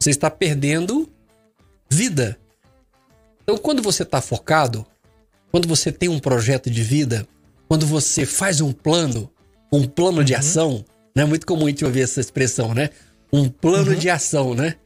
[0.00, 1.08] você está perdendo
[1.88, 2.36] vida.
[3.44, 4.84] Então, quando você está focado,
[5.52, 7.28] quando você tem um projeto de vida,
[7.68, 9.30] quando você faz um plano,
[9.72, 10.24] um plano uhum.
[10.24, 12.90] de ação, não é muito comum a gente ouvir essa expressão, né?
[13.32, 13.98] Um plano uhum.
[13.98, 14.76] de ação, né?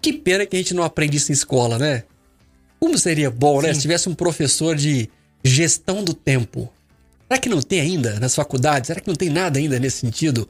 [0.00, 2.04] Que pena que a gente não aprende isso em escola, né?
[2.80, 3.66] Como seria bom, Sim.
[3.66, 3.74] né?
[3.74, 5.08] Se tivesse um professor de
[5.44, 6.72] gestão do tempo.
[7.28, 8.88] Será que não tem ainda nas faculdades?
[8.88, 10.48] Será que não tem nada ainda nesse sentido?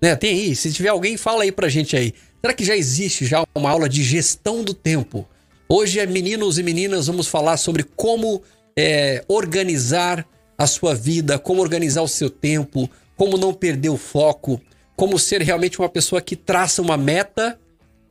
[0.00, 0.16] Né?
[0.16, 0.56] Tem aí.
[0.56, 2.12] Se tiver alguém, fala aí pra gente aí.
[2.40, 5.26] Será que já existe já uma aula de gestão do tempo?
[5.68, 8.42] Hoje é meninos e meninas, vamos falar sobre como
[8.76, 14.60] é, organizar a sua vida, como organizar o seu tempo, como não perder o foco,
[14.96, 17.58] como ser realmente uma pessoa que traça uma meta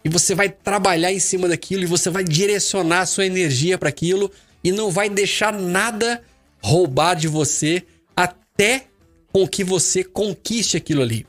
[0.04, 3.90] e você vai trabalhar em cima daquilo e você vai direcionar a sua energia para
[3.90, 4.30] aquilo
[4.64, 6.22] e não vai deixar nada
[6.62, 7.84] roubar de você
[8.16, 8.86] até
[9.32, 11.26] com que você conquiste aquilo ali.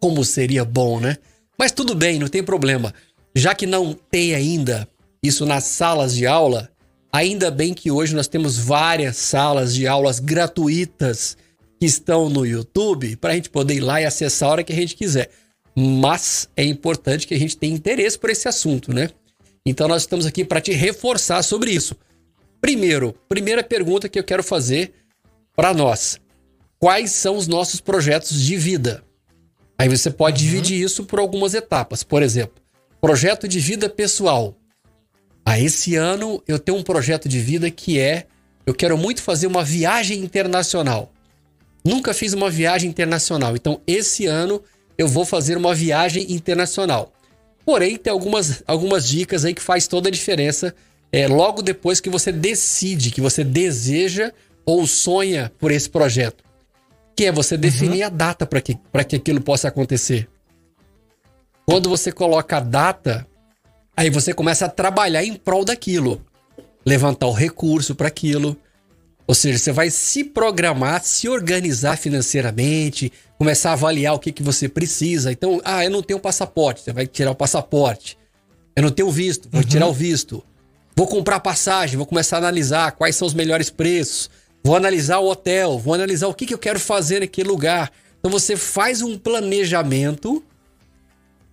[0.00, 1.16] Como seria bom, né?
[1.58, 2.92] Mas tudo bem, não tem problema.
[3.34, 4.88] Já que não tem ainda
[5.22, 6.70] isso nas salas de aula,
[7.12, 11.36] ainda bem que hoje nós temos várias salas de aulas gratuitas
[11.78, 14.72] que estão no YouTube para a gente poder ir lá e acessar a hora que
[14.72, 15.30] a gente quiser.
[15.76, 19.10] Mas é importante que a gente tenha interesse por esse assunto, né?
[19.64, 21.96] Então nós estamos aqui para te reforçar sobre isso.
[22.60, 24.92] Primeiro, primeira pergunta que eu quero fazer
[25.54, 26.20] para nós:
[26.78, 29.02] quais são os nossos projetos de vida?
[29.78, 30.50] Aí você pode uhum.
[30.50, 32.04] dividir isso por algumas etapas.
[32.04, 32.62] Por exemplo,
[33.00, 34.56] projeto de vida pessoal.
[35.44, 38.26] Ah, esse ano eu tenho um projeto de vida que é
[38.64, 41.12] eu quero muito fazer uma viagem internacional.
[41.84, 44.62] Nunca fiz uma viagem internacional, então esse ano
[44.96, 47.12] eu vou fazer uma viagem internacional.
[47.64, 50.74] Porém, tem algumas, algumas dicas aí que faz toda a diferença
[51.10, 54.32] é, logo depois que você decide, que você deseja
[54.64, 56.42] ou sonha por esse projeto.
[57.16, 58.06] Que é você definir uhum.
[58.06, 58.78] a data para que,
[59.08, 60.28] que aquilo possa acontecer.
[61.66, 63.26] Quando você coloca a data,
[63.96, 66.24] aí você começa a trabalhar em prol daquilo.
[66.84, 68.56] Levantar o recurso para aquilo,
[69.26, 74.42] ou seja, você vai se programar, se organizar financeiramente, começar a avaliar o que, que
[74.42, 75.30] você precisa.
[75.30, 78.18] Então, ah, eu não tenho passaporte, você vai tirar o passaporte.
[78.74, 79.66] Eu não tenho visto, vou uhum.
[79.66, 80.42] tirar o visto.
[80.96, 84.28] Vou comprar passagem, vou começar a analisar quais são os melhores preços.
[84.64, 87.90] Vou analisar o hotel, vou analisar o que, que eu quero fazer naquele lugar.
[88.18, 90.42] Então você faz um planejamento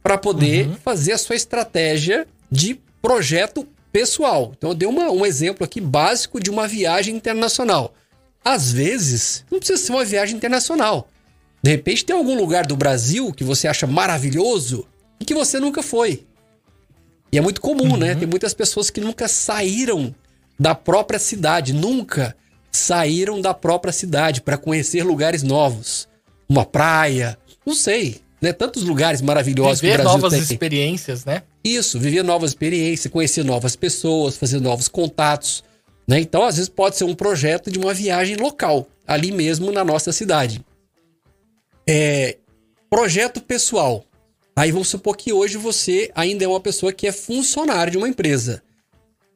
[0.01, 0.75] para poder uhum.
[0.75, 4.53] fazer a sua estratégia de projeto pessoal.
[4.57, 7.93] Então eu dei uma, um exemplo aqui básico de uma viagem internacional.
[8.43, 11.07] Às vezes, não precisa ser uma viagem internacional.
[11.61, 14.87] De repente tem algum lugar do Brasil que você acha maravilhoso
[15.19, 16.25] e que você nunca foi.
[17.31, 17.91] E é muito comum, né?
[17.91, 17.97] uhum.
[17.97, 18.15] né?
[18.15, 20.15] Tem muitas pessoas que nunca saíram
[20.59, 22.35] da própria cidade, nunca
[22.71, 26.07] saíram da própria cidade para conhecer lugares novos.
[26.47, 28.53] Uma praia, não sei, né?
[28.53, 30.41] Tantos lugares maravilhosos Viver que o Brasil novas tem.
[30.41, 31.43] experiências, né?
[31.63, 35.63] Isso, viver novas experiências, conhecer novas pessoas, fazer novos contatos.
[36.07, 36.19] Né?
[36.19, 40.11] Então, às vezes, pode ser um projeto de uma viagem local, ali mesmo na nossa
[40.11, 40.65] cidade.
[41.87, 42.37] É,
[42.89, 44.05] projeto pessoal.
[44.55, 48.09] Aí vamos supor que hoje você ainda é uma pessoa que é funcionário de uma
[48.09, 48.61] empresa.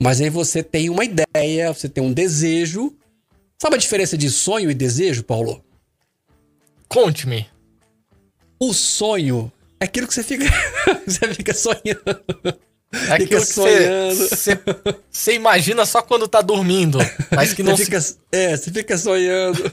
[0.02, 2.94] Mas aí você tem uma ideia, você tem um desejo.
[3.62, 5.63] Sabe a diferença de sonho e desejo, Paulo?
[6.89, 7.48] Conte-me.
[8.63, 10.45] O sonho é aquilo que você fica,
[11.06, 12.58] você fica sonhando.
[13.10, 14.30] É fica sonhando.
[15.12, 16.97] Você, imagina só quando tá dormindo,
[17.36, 18.15] mas que não fica, se...
[18.32, 19.69] É, você fica sonhando.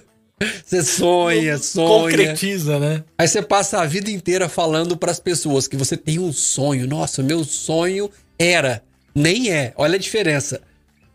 [0.67, 2.11] Você sonha, sonha.
[2.11, 3.05] Concretiza, né?
[3.17, 6.89] Aí você passa a vida inteira falando para as pessoas que você tem um sonho.
[6.89, 8.83] Nossa, meu sonho era.
[9.15, 9.73] Nem é.
[9.77, 10.61] Olha a diferença.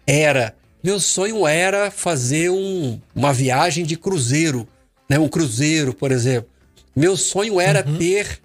[0.08, 0.56] Era.
[0.82, 4.66] Meu sonho era fazer um, uma viagem de cruzeiro.
[5.10, 5.20] Né?
[5.20, 6.55] Um cruzeiro, por exemplo.
[6.96, 7.98] Meu sonho era uhum.
[7.98, 8.40] ter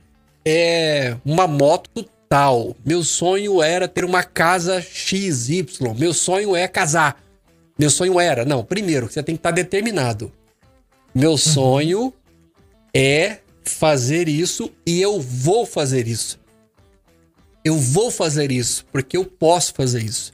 [0.45, 2.77] é, uma moto tal.
[2.85, 5.67] Meu sonho era ter uma casa XY.
[5.97, 7.23] Meu sonho é casar.
[7.79, 8.45] Meu sonho era.
[8.45, 10.33] Não, primeiro, você tem que estar determinado.
[11.15, 11.37] Meu uhum.
[11.37, 12.15] sonho
[12.95, 16.39] é fazer isso e eu vou fazer isso.
[17.65, 20.33] Eu vou fazer isso porque eu posso fazer isso.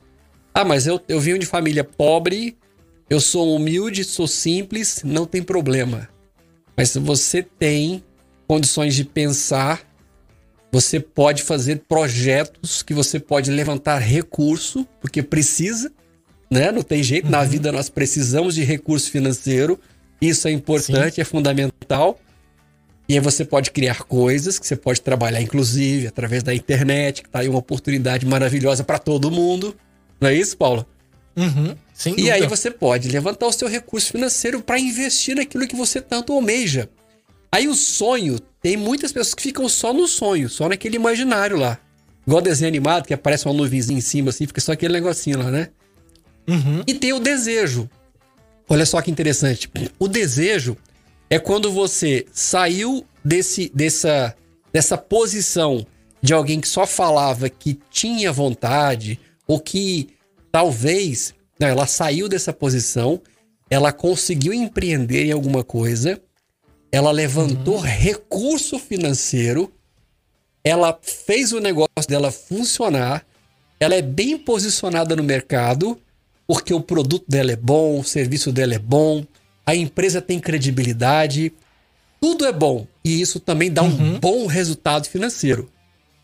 [0.55, 2.57] Ah, mas eu, eu vim de família pobre,
[3.11, 6.09] eu sou humilde, sou simples, não tem problema.
[6.76, 8.02] Mas se você tem
[8.46, 9.82] condições de pensar,
[10.70, 15.90] você pode fazer projetos que você pode levantar recurso, porque precisa,
[16.50, 16.70] né?
[16.70, 17.30] Não tem jeito, uhum.
[17.30, 19.78] na vida nós precisamos de recurso financeiro.
[20.20, 21.20] Isso é importante, Sim.
[21.20, 22.18] é fundamental.
[23.09, 27.28] E aí você pode criar coisas que você pode trabalhar, inclusive, através da internet, que
[27.28, 29.76] tá aí uma oportunidade maravilhosa para todo mundo.
[30.20, 30.85] Não é isso, Paulo?
[31.37, 31.76] Uhum.
[31.94, 36.00] Sim, e aí você pode levantar o seu recurso financeiro para investir naquilo que você
[36.00, 36.88] tanto almeja.
[37.56, 41.78] Aí o sonho, tem muitas pessoas que ficam só no sonho, só naquele imaginário lá.
[42.26, 45.50] igual desenho animado, que aparece uma nuvizinha em cima assim, fica só aquele negocinho lá,
[45.50, 45.70] né?
[46.46, 46.82] Uhum.
[46.86, 47.88] E tem o desejo.
[48.68, 49.70] Olha só que interessante.
[49.98, 50.76] O desejo
[51.30, 54.36] é quando você saiu desse, dessa,
[54.70, 55.86] dessa posição
[56.20, 60.10] de alguém que só falava que tinha vontade ou que
[60.52, 63.18] talvez não, ela saiu dessa posição,
[63.70, 66.20] ela conseguiu empreender em alguma coisa,
[66.90, 67.81] ela levantou uhum.
[67.81, 69.72] recurso financeiro,
[70.64, 73.25] ela fez o negócio dela funcionar,
[73.79, 75.99] ela é bem posicionada no mercado
[76.46, 79.25] porque o produto dela é bom, o serviço dela é bom,
[79.64, 81.53] a empresa tem credibilidade,
[82.20, 82.87] tudo é bom.
[83.05, 84.14] E isso também dá uhum.
[84.14, 85.70] um bom resultado financeiro.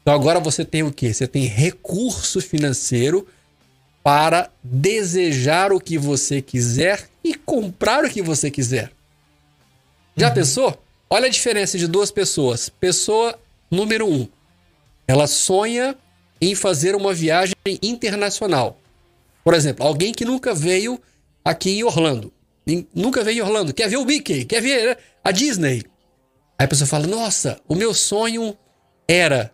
[0.00, 1.12] Então agora você tem o quê?
[1.12, 3.26] Você tem recurso financeiro
[4.02, 8.90] para desejar o que você quiser e comprar o que você quiser.
[10.16, 10.34] Já uhum.
[10.34, 10.82] pensou?
[11.08, 12.68] Olha a diferença de duas pessoas.
[12.68, 13.38] Pessoa
[13.70, 14.28] número um,
[15.06, 15.96] ela sonha
[16.40, 18.78] em fazer uma viagem internacional.
[19.44, 21.00] Por exemplo, alguém que nunca veio
[21.44, 22.32] aqui em Orlando.
[22.94, 23.74] Nunca veio em Orlando.
[23.74, 24.44] Quer ver o Mickey?
[24.44, 25.82] Quer ver né, a Disney?
[26.58, 28.56] Aí a pessoa fala: Nossa, o meu sonho
[29.08, 29.52] era.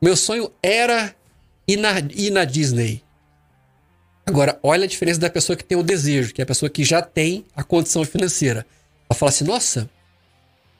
[0.00, 1.14] Meu sonho era
[1.66, 3.02] ir na, ir na Disney.
[4.26, 6.84] Agora, olha a diferença da pessoa que tem o desejo, que é a pessoa que
[6.84, 8.66] já tem a condição financeira.
[9.12, 9.90] Ela fala assim: Nossa,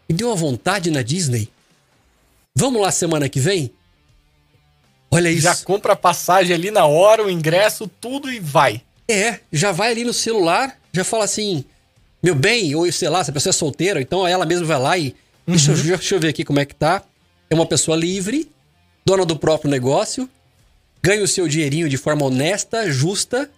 [0.08, 1.50] me deu uma vontade na Disney.
[2.54, 3.70] Vamos lá semana que vem?
[5.10, 5.42] Olha isso.
[5.42, 8.80] Já compra a passagem ali na hora, o ingresso, tudo e vai.
[9.06, 11.64] É, já vai ali no celular, já fala assim,
[12.22, 14.96] meu bem, ou sei lá, se a pessoa é solteira, então ela mesma vai lá
[14.98, 15.14] e.
[15.46, 15.54] Uhum.
[15.54, 17.02] Deixa, eu, deixa eu ver aqui como é que tá.
[17.50, 18.50] É uma pessoa livre,
[19.04, 20.26] dona do próprio negócio,
[21.02, 23.50] ganha o seu dinheirinho de forma honesta, justa.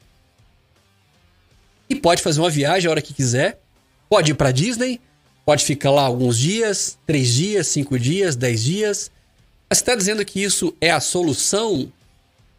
[1.89, 3.61] E pode fazer uma viagem a hora que quiser.
[4.09, 5.01] Pode ir para Disney,
[5.45, 9.11] pode ficar lá alguns dias, três dias, cinco dias, dez dias.
[9.69, 11.93] Mas está dizendo que isso é a solução,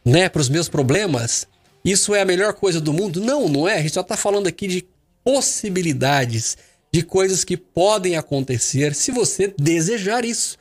[0.04, 1.48] né, para os meus problemas?
[1.84, 3.22] Isso é a melhor coisa do mundo?
[3.22, 3.76] Não, não é.
[3.76, 4.86] A gente só está falando aqui de
[5.24, 6.58] possibilidades,
[6.92, 10.58] de coisas que podem acontecer se você desejar isso.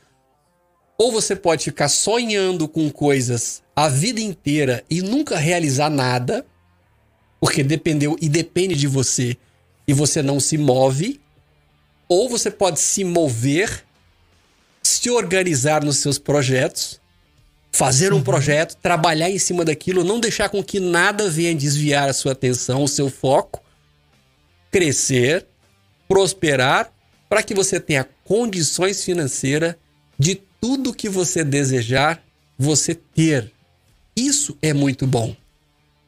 [0.97, 6.45] Ou você pode ficar sonhando com coisas a vida inteira e nunca realizar nada,
[7.39, 9.35] porque dependeu e depende de você
[9.87, 11.19] e você não se move,
[12.07, 13.83] ou você pode se mover
[14.83, 17.01] se organizar nos seus projetos,
[17.71, 18.23] fazer um uhum.
[18.23, 22.83] projeto, trabalhar em cima daquilo, não deixar com que nada venha desviar a sua atenção,
[22.83, 23.61] o seu foco,
[24.71, 25.45] crescer,
[26.07, 26.91] prosperar,
[27.27, 29.75] para que você tenha condições financeiras
[30.17, 32.23] de tudo que você desejar
[32.57, 33.51] você ter.
[34.15, 35.35] Isso é muito bom.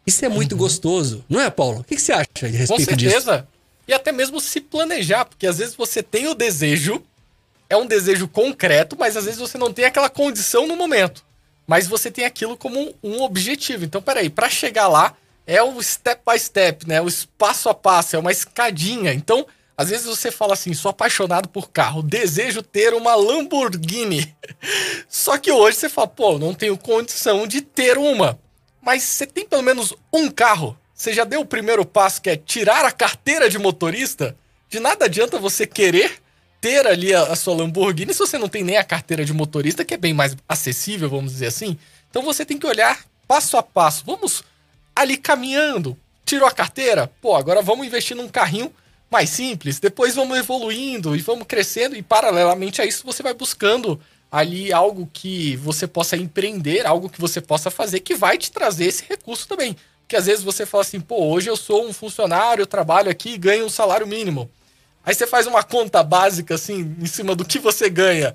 [0.06, 0.60] Isso é muito uhum.
[0.60, 1.82] gostoso, não é, Paulo?
[1.82, 2.74] O que, você acha a respeito disso?
[2.74, 3.38] Com certeza.
[3.38, 3.57] Disso?
[3.88, 7.02] E até mesmo se planejar, porque às vezes você tem o desejo,
[7.70, 11.24] é um desejo concreto, mas às vezes você não tem aquela condição no momento.
[11.66, 13.84] Mas você tem aquilo como um, objetivo.
[13.84, 17.02] Então, peraí, para chegar lá é o step by step, né?
[17.02, 19.14] O passo a passo, é uma escadinha.
[19.14, 19.46] Então,
[19.78, 24.36] às vezes você fala assim, sou apaixonado por carro, desejo ter uma Lamborghini.
[25.08, 28.40] Só que hoje você fala, pô, não tenho condição de ter uma.
[28.82, 30.78] Mas você tem pelo menos um carro.
[30.98, 34.36] Você já deu o primeiro passo, que é tirar a carteira de motorista?
[34.68, 36.20] De nada adianta você querer
[36.60, 39.86] ter ali a, a, sua Lamborghini se você não tem nem a carteira de motorista,
[39.86, 41.78] que é bem mais acessível, vamos dizer assim.
[42.10, 44.04] Então você tem que olhar passo a passo.
[44.08, 44.44] Vamos
[44.96, 45.96] ali caminhando.
[46.26, 47.06] Tirou a carteira?
[47.22, 48.74] Pô, agora vamos investir num carrinho
[49.08, 49.80] mais simples.
[49.80, 51.96] Depois vamos evoluindo e vamos crescendo.
[51.96, 57.22] E paralelamente a isso, você vai buscando ali algo que você possa empreender, algo que
[57.22, 59.78] você possa fazer que vai te trazer esse recurso também.
[60.08, 63.32] Porque às vezes você fala assim, pô, hoje eu sou um funcionário, eu trabalho aqui
[63.34, 64.50] e ganho um salário mínimo.
[65.04, 68.34] Aí você faz uma conta básica, assim, em cima do que você ganha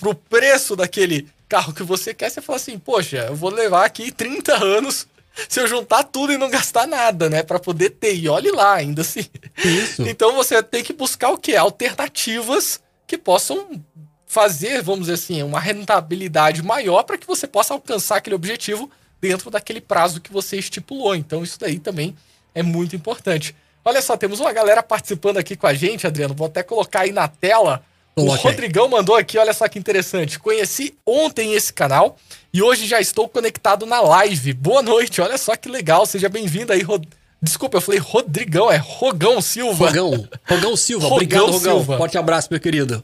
[0.00, 4.10] pro preço daquele carro que você quer, você fala assim, poxa, eu vou levar aqui
[4.10, 5.06] 30 anos
[5.48, 7.44] se eu juntar tudo e não gastar nada, né?
[7.44, 8.16] para poder ter.
[8.16, 9.24] E olhe lá, ainda assim.
[9.64, 10.02] Isso.
[10.02, 11.54] Então você tem que buscar o quê?
[11.54, 13.80] Alternativas que possam
[14.26, 18.90] fazer, vamos dizer assim, uma rentabilidade maior para que você possa alcançar aquele objetivo
[19.22, 21.14] dentro daquele prazo que você estipulou.
[21.14, 22.14] Então isso daí também
[22.52, 23.54] é muito importante.
[23.84, 26.34] Olha só, temos uma galera participando aqui com a gente, Adriano.
[26.34, 27.84] Vou até colocar aí na tela.
[28.14, 30.38] O Rodrigão mandou aqui, olha só que interessante.
[30.38, 32.18] Conheci ontem esse canal
[32.52, 34.52] e hoje já estou conectado na live.
[34.52, 36.04] Boa noite, olha só que legal.
[36.04, 37.04] Seja bem-vindo aí, Rod...
[37.40, 39.86] Desculpa, eu falei Rodrigão, é Rogão Silva.
[39.86, 41.04] Rogão, Rogão Silva.
[41.04, 41.78] Rogão Obrigado, Rogão.
[41.78, 41.96] Silva.
[41.96, 43.02] Forte abraço, meu querido.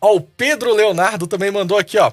[0.00, 2.12] Ó, o Pedro Leonardo também mandou aqui, ó.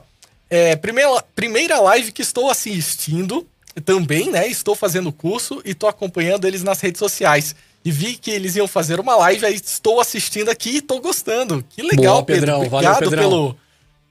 [0.50, 3.46] É, primeira, primeira live que estou assistindo
[3.86, 4.48] também, né?
[4.48, 7.56] Estou fazendo curso e estou acompanhando eles nas redes sociais.
[7.84, 11.64] E vi que eles iam fazer uma live, aí estou assistindo aqui e estou gostando.
[11.70, 12.62] Que legal, Boa, Pedrão.
[12.62, 12.76] Pedro.
[12.76, 13.30] Obrigado Valeu, Pedrão.
[13.30, 13.58] pelo,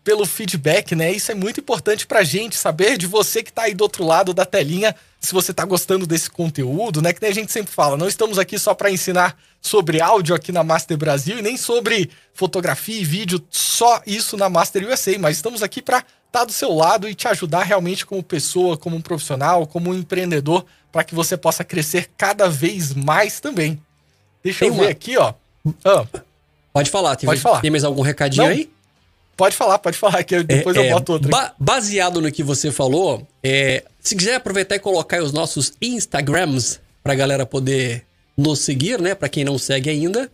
[0.08, 1.12] pelo feedback, né?
[1.12, 4.32] Isso é muito importante pra gente saber de você que tá aí do outro lado
[4.32, 7.12] da telinha, se você tá gostando desse conteúdo, né?
[7.12, 10.50] Que nem a gente sempre fala, não estamos aqui só para ensinar sobre áudio aqui
[10.50, 15.36] na Master Brasil e nem sobre fotografia e vídeo, só isso na Master USA, mas
[15.36, 18.96] estamos aqui para estar tá do seu lado e te ajudar realmente como pessoa, como
[18.96, 23.78] um profissional, como um empreendedor, para que você possa crescer cada vez mais também.
[24.42, 24.90] Deixa Tem eu ver uma...
[24.90, 25.34] aqui, ó.
[25.84, 26.06] Ah.
[26.72, 27.60] Pode falar, tem, pode falar.
[27.60, 28.70] Tem mais algum recadinho Não, aí?
[29.38, 31.30] Pode falar, pode falar, que depois é, eu boto outro.
[31.30, 36.80] Ba baseado no que você falou, é, se quiser aproveitar e colocar os nossos Instagrams
[37.04, 38.04] pra galera poder
[38.36, 39.14] nos seguir, né?
[39.14, 40.28] Pra quem não segue ainda,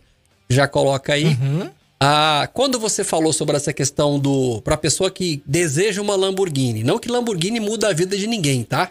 [0.49, 1.37] já coloca aí.
[1.39, 1.69] Uhum.
[1.99, 4.59] Ah, quando você falou sobre essa questão do.
[4.63, 8.89] pra pessoa que deseja uma Lamborghini, não que Lamborghini muda a vida de ninguém, tá?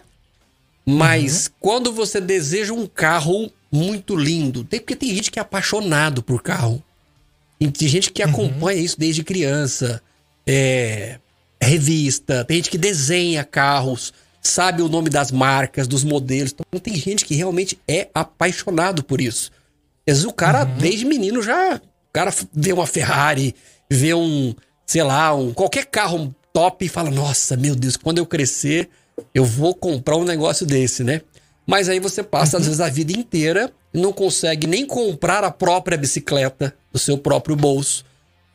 [0.85, 1.53] Mas uhum.
[1.59, 6.41] quando você deseja um carro muito lindo, tem, porque tem gente que é apaixonado por
[6.41, 6.81] carro.
[7.59, 8.29] Tem gente que uhum.
[8.29, 10.01] acompanha isso desde criança.
[10.47, 11.19] É,
[11.61, 16.53] revista, tem gente que desenha carros, sabe o nome das marcas, dos modelos.
[16.53, 19.51] Então tem gente que realmente é apaixonado por isso.
[20.07, 20.77] Às vezes o cara, uhum.
[20.77, 21.75] desde menino, já.
[21.75, 23.55] O cara vê uma Ferrari,
[23.89, 24.53] vê um,
[24.85, 28.89] sei lá, um qualquer carro top e fala: Nossa, meu Deus, quando eu crescer,
[29.33, 31.21] eu vou comprar um negócio desse, né?
[31.67, 32.61] Mas aí você passa, uhum.
[32.61, 37.17] às vezes, a vida inteira e não consegue nem comprar a própria bicicleta do seu
[37.17, 38.05] próprio bolso.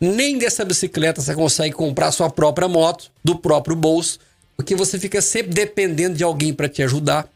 [0.00, 4.18] Nem dessa bicicleta você consegue comprar sua própria moto do próprio bolso,
[4.56, 7.28] porque você fica sempre dependendo de alguém para te ajudar.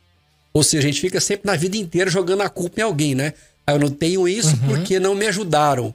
[0.53, 3.35] Ou seja, a gente fica sempre na vida inteira jogando a culpa em alguém, né?
[3.67, 4.69] Ah, eu não tenho isso uhum.
[4.69, 5.95] porque não me ajudaram.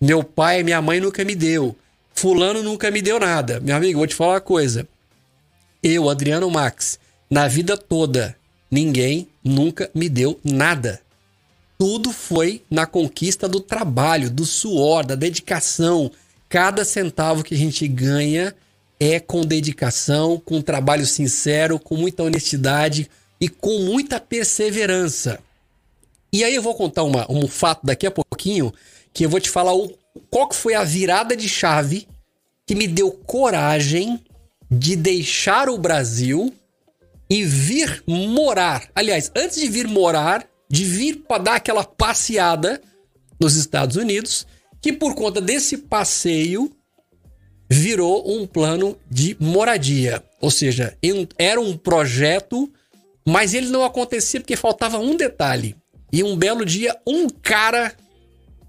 [0.00, 1.76] Meu pai e minha mãe nunca me deu.
[2.14, 3.60] Fulano nunca me deu nada.
[3.60, 4.86] Meu amigo, vou te falar uma coisa.
[5.82, 6.98] Eu, Adriano Max,
[7.30, 8.36] na vida toda,
[8.70, 11.00] ninguém nunca me deu nada.
[11.80, 16.10] Tudo foi na conquista do trabalho, do suor, da dedicação.
[16.46, 18.54] Cada centavo que a gente ganha
[19.00, 23.10] é com dedicação, com trabalho sincero, com muita honestidade
[23.40, 25.38] e com muita perseverança.
[26.30, 28.74] E aí eu vou contar uma, um fato daqui a pouquinho,
[29.10, 29.90] que eu vou te falar o,
[30.28, 32.06] qual que foi a virada de chave
[32.66, 34.20] que me deu coragem
[34.70, 36.52] de deixar o Brasil
[37.30, 38.90] e vir morar.
[38.94, 42.80] Aliás, antes de vir morar, de vir para dar aquela passeada
[43.40, 44.46] nos Estados Unidos,
[44.80, 46.70] que por conta desse passeio
[47.68, 50.22] virou um plano de moradia.
[50.40, 50.96] Ou seja,
[51.36, 52.70] era um projeto,
[53.26, 55.76] mas ele não acontecia porque faltava um detalhe.
[56.12, 57.92] E um belo dia, um cara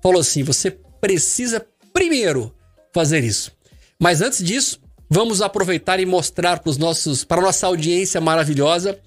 [0.01, 2.53] falou assim: você precisa primeiro
[2.93, 3.51] fazer isso.
[3.99, 4.79] Mas antes disso,
[5.09, 8.99] vamos aproveitar e mostrar para os nossos, para nossa audiência maravilhosa,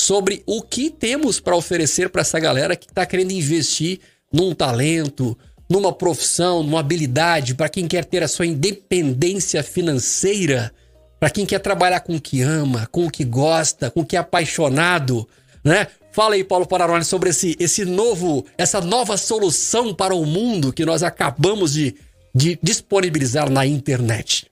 [0.00, 4.00] sobre o que temos para oferecer para essa galera que está querendo investir
[4.32, 5.36] num talento,
[5.68, 10.72] numa profissão, numa habilidade, para quem quer ter a sua independência financeira,
[11.18, 14.16] para quem quer trabalhar com o que ama, com o que gosta, com o que
[14.16, 15.28] é apaixonado,
[15.62, 15.86] né?
[16.12, 20.84] Fala aí, Paulo Pararoli, sobre esse, esse novo, essa nova solução para o mundo que
[20.84, 21.94] nós acabamos de,
[22.34, 24.49] de disponibilizar na internet.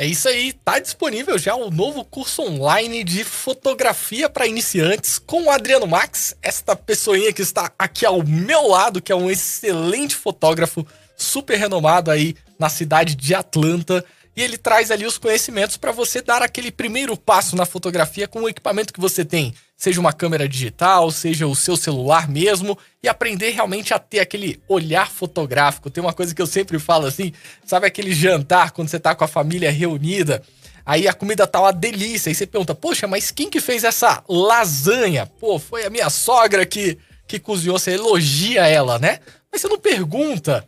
[0.00, 5.42] É isso aí, tá disponível já o novo curso online de fotografia para iniciantes com
[5.42, 10.14] o Adriano Max, esta pessoinha que está aqui ao meu lado, que é um excelente
[10.14, 10.86] fotógrafo,
[11.16, 14.04] super renomado aí na cidade de Atlanta.
[14.36, 18.42] E ele traz ali os conhecimentos para você dar aquele primeiro passo na fotografia com
[18.42, 23.08] o equipamento que você tem, seja uma câmera digital, seja o seu celular mesmo, e
[23.08, 25.88] aprender realmente a ter aquele olhar fotográfico.
[25.88, 27.32] Tem uma coisa que eu sempre falo assim,
[27.64, 30.42] sabe aquele jantar quando você tá com a família reunida,
[30.84, 34.22] aí a comida tá uma delícia, e você pergunta: "Poxa, mas quem que fez essa
[34.28, 36.98] lasanha?" Pô, foi a minha sogra que
[37.28, 39.20] que cozinhou, você elogia ela, né?
[39.52, 40.66] Mas você não pergunta: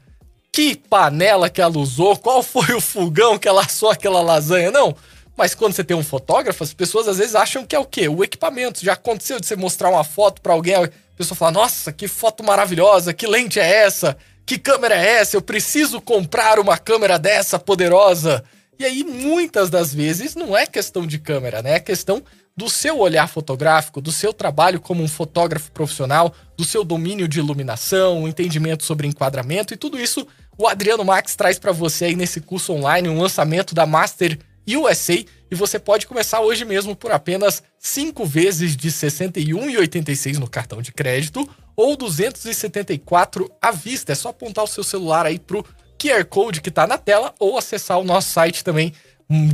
[0.53, 4.95] que panela que ela usou, qual foi o fogão que ela assou aquela lasanha, não.
[5.37, 8.09] Mas quando você tem um fotógrafo, as pessoas às vezes acham que é o quê?
[8.09, 8.85] O equipamento.
[8.85, 12.45] Já aconteceu de você mostrar uma foto para alguém, a pessoa fala: "Nossa, que foto
[12.45, 14.17] maravilhosa, que lente é essa?
[14.45, 15.37] Que câmera é essa?
[15.37, 18.45] Eu preciso comprar uma câmera dessa poderosa".
[18.79, 21.75] E aí muitas das vezes não é questão de câmera, né?
[21.75, 22.23] É questão
[22.57, 27.39] do seu olhar fotográfico, do seu trabalho como um fotógrafo profissional, do seu domínio de
[27.39, 30.27] iluminação, entendimento sobre enquadramento e tudo isso
[30.61, 34.39] o Adriano Max traz para você aí nesse curso online um lançamento da Master
[34.77, 40.49] USA e você pode começar hoje mesmo por apenas 5 vezes de R$ 61,86 no
[40.49, 44.13] cartão de crédito ou 274 à vista.
[44.13, 45.65] É só apontar o seu celular aí pro
[45.99, 48.93] QR Code que está na tela ou acessar o nosso site também,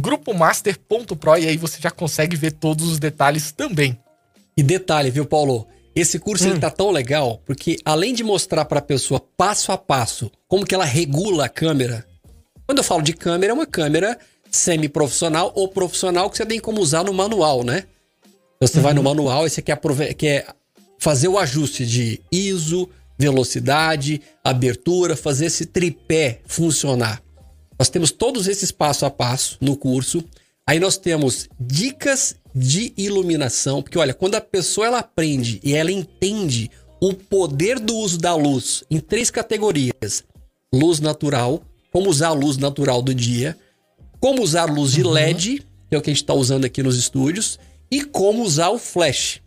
[0.01, 3.99] grupomaster.pro e aí você já consegue ver todos os detalhes também.
[4.57, 5.67] E detalhe, viu, Paulo?
[5.95, 6.51] Esse curso hum.
[6.51, 10.67] ele tá tão legal porque além de mostrar para a pessoa passo a passo como
[10.67, 12.07] que ela regula a câmera.
[12.67, 14.19] Quando eu falo de câmera, é uma câmera
[14.57, 17.85] semi-profissional ou profissional que você tem como usar no manual, né?
[18.61, 18.83] Você uhum.
[18.83, 19.05] vai no uhum.
[19.05, 19.79] manual e você quer,
[20.17, 20.47] quer
[20.99, 22.89] fazer o ajuste de ISO,
[23.19, 27.23] velocidade, abertura, fazer esse tripé funcionar.
[27.79, 30.25] Nós temos todos esses passo a passo no curso.
[30.67, 35.93] Aí nós temos dicas de iluminação, porque olha, quando a pessoa ela aprende e ela
[35.93, 40.25] entende o poder do uso da luz em três categorias:
[40.73, 43.57] luz natural, como usar a luz natural do dia,
[44.21, 46.97] como usar luz de LED, que é o que a gente está usando aqui nos
[46.97, 47.59] estúdios,
[47.91, 49.41] e como usar o flash.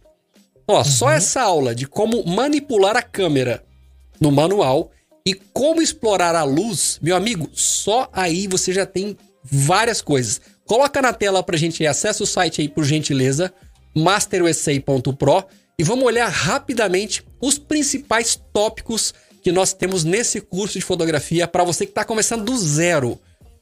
[0.68, 0.84] Ó, uhum.
[0.84, 3.64] só essa aula de como manipular a câmera
[4.20, 4.92] no manual
[5.26, 10.42] e como explorar a luz, meu amigo, só aí você já tem várias coisas.
[10.66, 13.52] Coloca na tela pra gente aí, acessa o site aí por gentileza,
[13.96, 15.46] masterusa.pro
[15.78, 21.64] e vamos olhar rapidamente os principais tópicos que nós temos nesse curso de fotografia para
[21.64, 23.20] você que está começando do zero.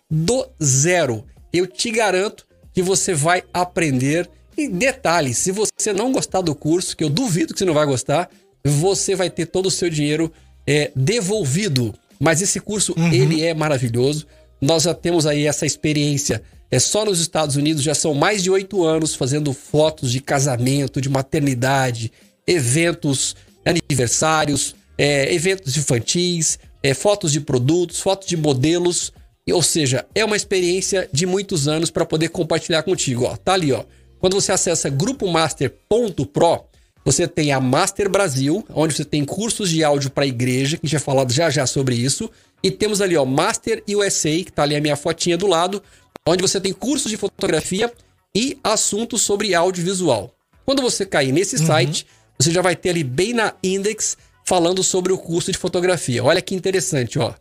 [0.10, 1.26] Do zero.
[1.52, 4.30] Eu te garanto que você vai aprender.
[4.58, 7.86] E detalhe, se você não gostar do curso, que eu duvido que você não vai
[7.86, 8.30] gostar,
[8.66, 10.32] você vai ter todo o seu dinheiro
[10.66, 11.94] é, devolvido.
[12.20, 13.14] Mas esse curso, uhum.
[13.14, 14.26] ele é maravilhoso.
[14.60, 18.52] Nós já temos aí essa experiência é só nos Estados Unidos já são mais de
[18.52, 22.12] oito anos fazendo fotos de casamento, de maternidade,
[22.46, 23.36] eventos,
[23.66, 29.14] aniversários, é, eventos infantis, é, fotos de produtos, fotos de modelos.
[29.54, 33.26] Ou seja, é uma experiência de muitos anos para poder compartilhar contigo.
[33.26, 33.84] Ó, tá ali, ó.
[34.20, 36.66] Quando você acessa grupomaster.pro,
[37.06, 40.88] você tem a Master Brasil, onde você tem cursos de áudio para igreja, que a
[40.88, 42.30] gente vai falar já já sobre isso.
[42.62, 45.82] E temos ali, ó, Master USA, que tá ali a minha fotinha do lado,
[46.28, 47.92] onde você tem cursos de fotografia
[48.36, 50.34] e assuntos sobre audiovisual.
[50.66, 51.68] Quando você cair nesse uhum.
[51.68, 52.06] site,
[52.38, 56.24] você já vai ter ali bem na index falando sobre o curso de fotografia.
[56.24, 57.34] Olha que interessante, ó.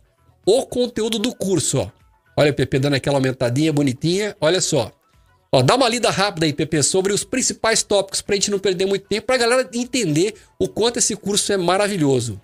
[0.45, 1.96] O conteúdo do curso, ó.
[2.37, 4.37] Olha o PP dando aquela aumentadinha bonitinha.
[4.39, 4.91] Olha só.
[5.51, 8.85] Ó, dá uma lida rápida aí, PP, sobre os principais tópicos pra gente não perder
[8.85, 12.39] muito tempo, pra galera entender o quanto esse curso é maravilhoso.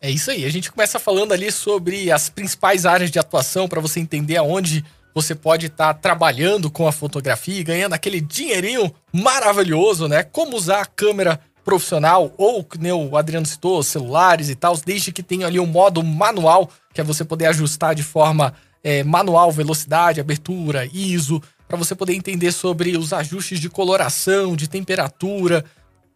[0.00, 0.44] É isso aí.
[0.44, 4.84] A gente começa falando ali sobre as principais áreas de atuação para você entender aonde
[5.12, 10.22] você pode estar tá trabalhando com a fotografia e ganhando aquele dinheirinho maravilhoso, né?
[10.22, 15.22] Como usar a câmera profissional ou, como o Adriano citou, celulares e tal, desde que
[15.22, 20.20] tenha ali um modo manual, que é você poder ajustar de forma é, manual velocidade,
[20.20, 25.64] abertura, ISO, para você poder entender sobre os ajustes de coloração, de temperatura,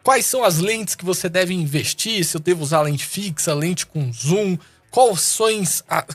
[0.03, 3.87] quais são as lentes que você deve investir, se eu devo usar lente fixa, lente
[3.87, 4.59] com zoom,
[4.91, 5.47] quais são,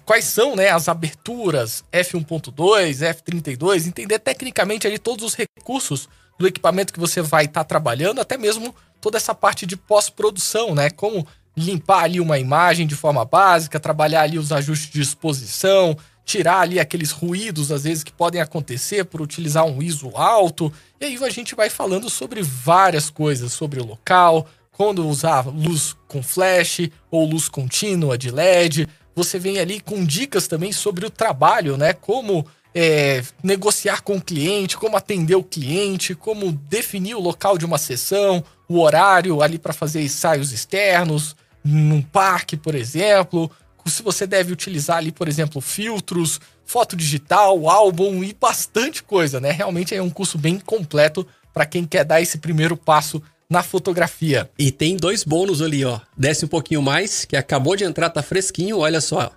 [0.05, 6.93] quais são né, as aberturas F1.2, F32, entender tecnicamente ali todos os recursos do equipamento
[6.93, 10.89] que você vai estar tá trabalhando, até mesmo toda essa parte de pós-produção, né?
[10.89, 15.97] Como limpar ali uma imagem de forma básica, trabalhar ali os ajustes de exposição,
[16.29, 20.71] tirar ali aqueles ruídos às vezes que podem acontecer por utilizar um ISO alto.
[21.01, 25.95] E aí a gente vai falando sobre várias coisas, sobre o local, quando usar luz
[26.07, 28.87] com flash ou luz contínua de LED.
[29.15, 31.93] Você vem ali com dicas também sobre o trabalho, né?
[31.93, 37.65] Como é, negociar com o cliente, como atender o cliente, como definir o local de
[37.65, 43.49] uma sessão, o horário ali para fazer ensaios externos, num parque, por exemplo.
[43.89, 49.51] Se você deve utilizar ali, por exemplo, filtros, foto digital, álbum e bastante coisa, né?
[49.51, 54.49] Realmente é um curso bem completo para quem quer dar esse primeiro passo na fotografia.
[54.57, 55.99] E tem dois bônus ali, ó.
[56.15, 59.31] Desce um pouquinho mais, que acabou de entrar, tá fresquinho, olha só.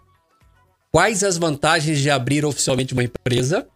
[0.91, 3.67] Quais as vantagens de abrir oficialmente uma empresa?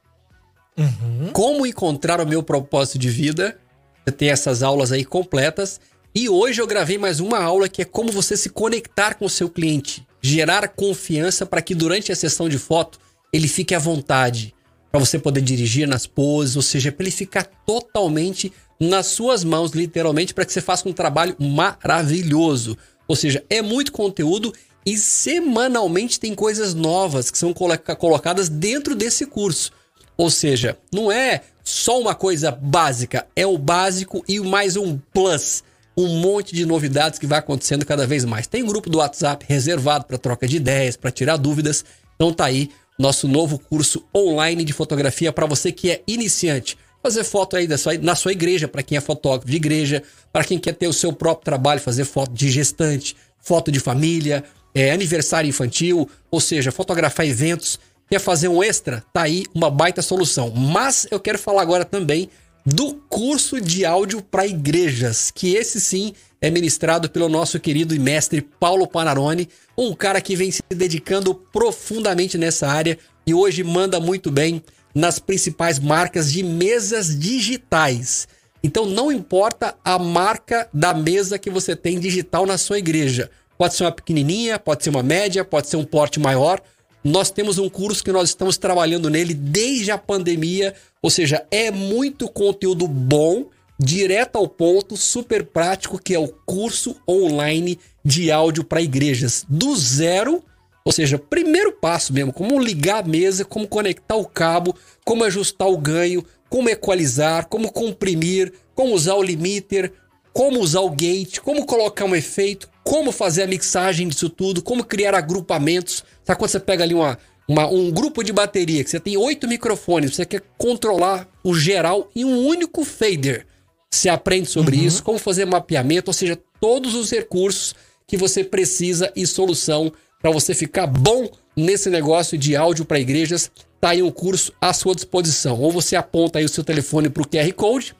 [0.76, 1.30] Uhum.
[1.32, 3.58] Como encontrar o meu propósito de vida?
[4.04, 5.80] Você tem essas aulas aí completas.
[6.18, 9.30] E hoje eu gravei mais uma aula que é como você se conectar com o
[9.30, 12.98] seu cliente, gerar confiança para que durante a sessão de foto
[13.30, 14.54] ele fique à vontade,
[14.90, 18.50] para você poder dirigir nas poses, ou seja, para ele ficar totalmente
[18.80, 22.78] nas suas mãos, literalmente, para que você faça um trabalho maravilhoso.
[23.06, 24.54] Ou seja, é muito conteúdo
[24.86, 29.70] e semanalmente tem coisas novas que são colocadas dentro desse curso.
[30.16, 35.62] Ou seja, não é só uma coisa básica, é o básico e mais um plus.
[35.96, 38.46] Um monte de novidades que vai acontecendo cada vez mais.
[38.46, 41.84] Tem um grupo do WhatsApp reservado para troca de ideias, para tirar dúvidas.
[42.14, 47.22] Então tá aí nosso novo curso online de fotografia para você que é iniciante fazer
[47.22, 50.58] foto aí da sua, na sua igreja, para quem é fotógrafo de igreja, para quem
[50.58, 54.42] quer ter o seu próprio trabalho, fazer foto de gestante, foto de família,
[54.74, 57.78] é, aniversário infantil, ou seja, fotografar eventos,
[58.10, 60.50] quer fazer um extra, tá aí uma baita solução.
[60.50, 62.28] Mas eu quero falar agora também
[62.66, 67.98] do curso de áudio para igrejas, que esse sim é ministrado pelo nosso querido e
[67.98, 69.48] mestre Paulo Panarone,
[69.78, 74.60] um cara que vem se dedicando profundamente nessa área e hoje manda muito bem
[74.92, 78.26] nas principais marcas de mesas digitais.
[78.64, 83.30] Então não importa a marca da mesa que você tem digital na sua igreja.
[83.56, 86.60] Pode ser uma pequenininha, pode ser uma média, pode ser um porte maior.
[87.06, 91.70] Nós temos um curso que nós estamos trabalhando nele desde a pandemia, ou seja, é
[91.70, 93.46] muito conteúdo bom,
[93.78, 99.76] direto ao ponto, super prático, que é o curso online de áudio para igrejas, do
[99.76, 100.42] zero
[100.84, 104.72] ou seja, primeiro passo mesmo, como ligar a mesa, como conectar o cabo,
[105.04, 109.92] como ajustar o ganho, como equalizar, como comprimir, como usar o limiter,
[110.32, 114.84] como usar o gate, como colocar um efeito, como fazer a mixagem disso tudo, como
[114.84, 116.04] criar agrupamentos.
[116.26, 117.16] Sabe quando você pega ali uma,
[117.48, 122.10] uma, um grupo de bateria, que você tem oito microfones, você quer controlar o geral
[122.16, 123.46] em um único fader.
[123.88, 124.84] Você aprende sobre uhum.
[124.84, 127.74] isso, como fazer mapeamento, ou seja, todos os recursos
[128.06, 133.50] que você precisa e solução para você ficar bom nesse negócio de áudio para igrejas,
[133.80, 135.60] tá aí um curso à sua disposição.
[135.60, 137.94] Ou você aponta aí o seu telefone para o QR Code,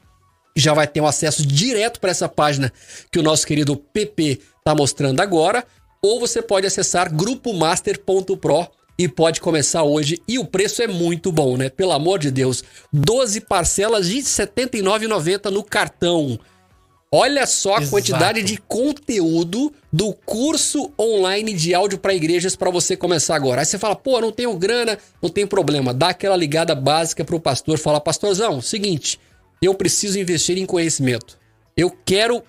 [0.55, 2.73] já vai ter um acesso direto para essa página
[3.11, 5.63] que o nosso querido PP está mostrando agora,
[6.01, 8.67] ou você pode acessar grupomaster.pro
[8.97, 10.21] e pode começar hoje.
[10.27, 11.69] E o preço é muito bom, né?
[11.69, 12.63] Pelo amor de Deus.
[12.91, 16.39] 12 parcelas de R$ 79,90 no cartão.
[17.11, 17.91] Olha só a Exato.
[17.91, 23.61] quantidade de conteúdo do curso online de áudio para igrejas para você começar agora.
[23.61, 25.93] Aí você fala, pô, não tenho grana, não tem problema.
[25.93, 29.17] Dá aquela ligada básica pro pastor, fala, pastorzão, seguinte,
[29.61, 31.37] eu preciso investir em conhecimento.
[31.77, 32.43] Eu quero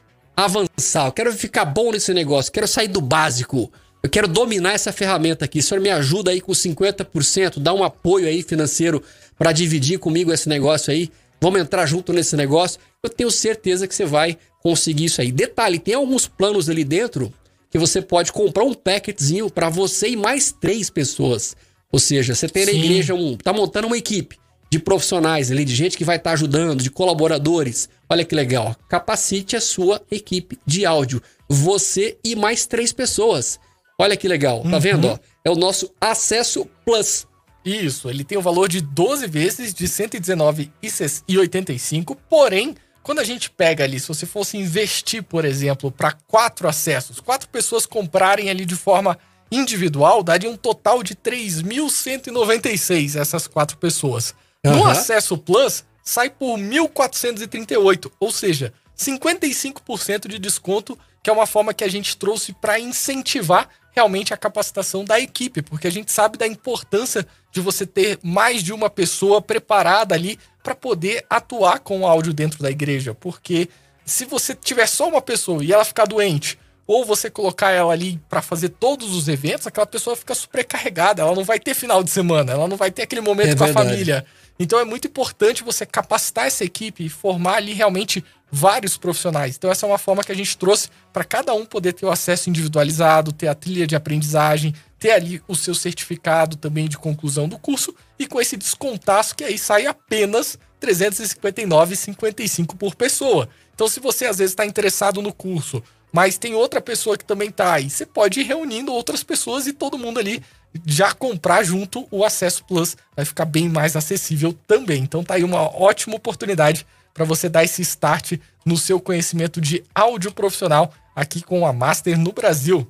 [0.44, 3.72] avançar, eu quero ficar bom nesse negócio, quero sair do básico.
[4.00, 5.58] Eu quero dominar essa ferramenta aqui.
[5.58, 9.02] O senhor me ajuda aí com 50%, dá um apoio aí financeiro
[9.36, 11.10] para dividir comigo esse negócio aí.
[11.40, 12.78] Vamos entrar junto nesse negócio.
[13.02, 15.32] Eu tenho certeza que você vai conseguir isso aí.
[15.32, 17.34] Detalhe, tem alguns planos ali dentro
[17.68, 21.56] que você pode comprar um packetzinho para você e mais três pessoas.
[21.90, 24.38] Ou seja, você tem na igreja um, tá montando uma equipe
[24.70, 27.88] de profissionais ali, de gente que vai estar tá ajudando, de colaboradores.
[28.08, 28.74] Olha que legal.
[28.88, 31.22] Capacite a sua equipe de áudio.
[31.48, 33.60] Você e mais três pessoas.
[33.98, 34.62] Olha que legal.
[34.62, 34.80] Tá uhum.
[34.80, 35.08] vendo?
[35.08, 37.26] Ó, é o nosso Acesso Plus.
[37.64, 42.76] Isso, ele tem o valor de 12 vezes de 119,85, porém
[43.08, 47.48] quando a gente pega ali, se você fosse investir, por exemplo, para quatro acessos, quatro
[47.48, 49.18] pessoas comprarem ali de forma
[49.50, 54.34] individual, daria um total de 3.196 essas quatro pessoas.
[54.72, 54.78] Uhum.
[54.78, 61.74] No acesso Plus, sai por 1.438, ou seja, 55% de desconto, que é uma forma
[61.74, 66.38] que a gente trouxe para incentivar realmente a capacitação da equipe, porque a gente sabe
[66.38, 72.00] da importância de você ter mais de uma pessoa preparada ali para poder atuar com
[72.00, 73.68] o áudio dentro da igreja, porque
[74.04, 78.18] se você tiver só uma pessoa e ela ficar doente, ou você colocar ela ali
[78.30, 82.10] para fazer todos os eventos, aquela pessoa fica supercarregada, ela não vai ter final de
[82.10, 84.24] semana, ela não vai ter aquele momento é com a família.
[84.58, 89.56] Então é muito importante você capacitar essa equipe e formar ali realmente vários profissionais.
[89.56, 92.10] Então, essa é uma forma que a gente trouxe para cada um poder ter o
[92.10, 97.48] acesso individualizado, ter a trilha de aprendizagem, ter ali o seu certificado também de conclusão
[97.48, 103.48] do curso e com esse descontaço que aí sai apenas R$ 359,55 por pessoa.
[103.74, 105.82] Então, se você às vezes está interessado no curso,
[106.12, 109.72] mas tem outra pessoa que também está aí, você pode ir reunindo outras pessoas e
[109.72, 110.42] todo mundo ali
[110.86, 115.02] já comprar junto o Acesso Plus, vai ficar bem mais acessível também.
[115.02, 119.82] Então tá aí uma ótima oportunidade para você dar esse start no seu conhecimento de
[119.94, 122.88] áudio profissional aqui com a Master no Brasil.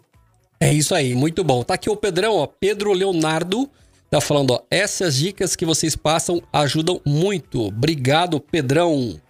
[0.60, 1.62] É isso aí, muito bom.
[1.62, 3.70] Tá aqui o Pedrão, ó, Pedro Leonardo,
[4.10, 7.66] tá falando, ó, essas dicas que vocês passam ajudam muito.
[7.68, 9.20] Obrigado, Pedrão.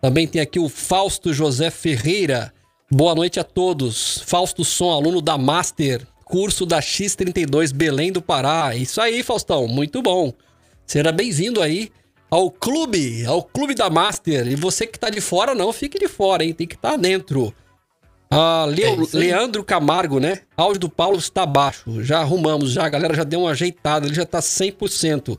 [0.00, 2.52] Também tem aqui o Fausto José Ferreira.
[2.90, 4.18] Boa noite a todos.
[4.26, 8.74] Fausto Som, aluno da Master, curso da X32 Belém do Pará.
[8.74, 10.32] Isso aí, Faustão, muito bom.
[10.86, 11.92] Seja bem-vindo aí
[12.30, 14.46] ao clube, ao clube da Master.
[14.46, 16.54] E você que tá de fora, não fique de fora, hein?
[16.54, 17.54] Tem que estar tá dentro.
[18.30, 20.38] Ah, Leo, é Leandro Camargo, né?
[20.56, 22.02] Áudio do Paulo está baixo.
[22.02, 22.86] Já arrumamos, já.
[22.86, 25.38] A galera já deu uma ajeitada, ele já tá 100%.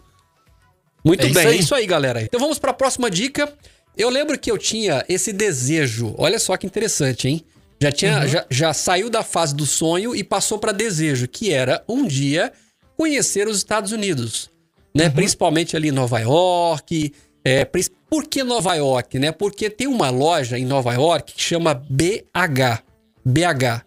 [1.04, 2.22] Muito é bem, isso é isso aí, galera.
[2.22, 3.52] Então vamos para a próxima dica.
[3.98, 6.14] Eu lembro que eu tinha esse desejo.
[6.20, 7.44] Olha só que interessante, hein?
[7.84, 8.28] Já, tinha, uhum.
[8.28, 12.52] já, já saiu da fase do sonho e passou para desejo, que era um dia
[12.96, 14.54] conhecer os Estados Unidos
[14.94, 15.06] né?
[15.06, 15.12] Uhum.
[15.12, 17.14] Principalmente ali em Nova York.
[17.44, 17.66] É,
[18.10, 19.32] por que Nova York, né?
[19.32, 22.84] Porque tem uma loja em Nova York que chama BH.
[23.26, 23.84] BH.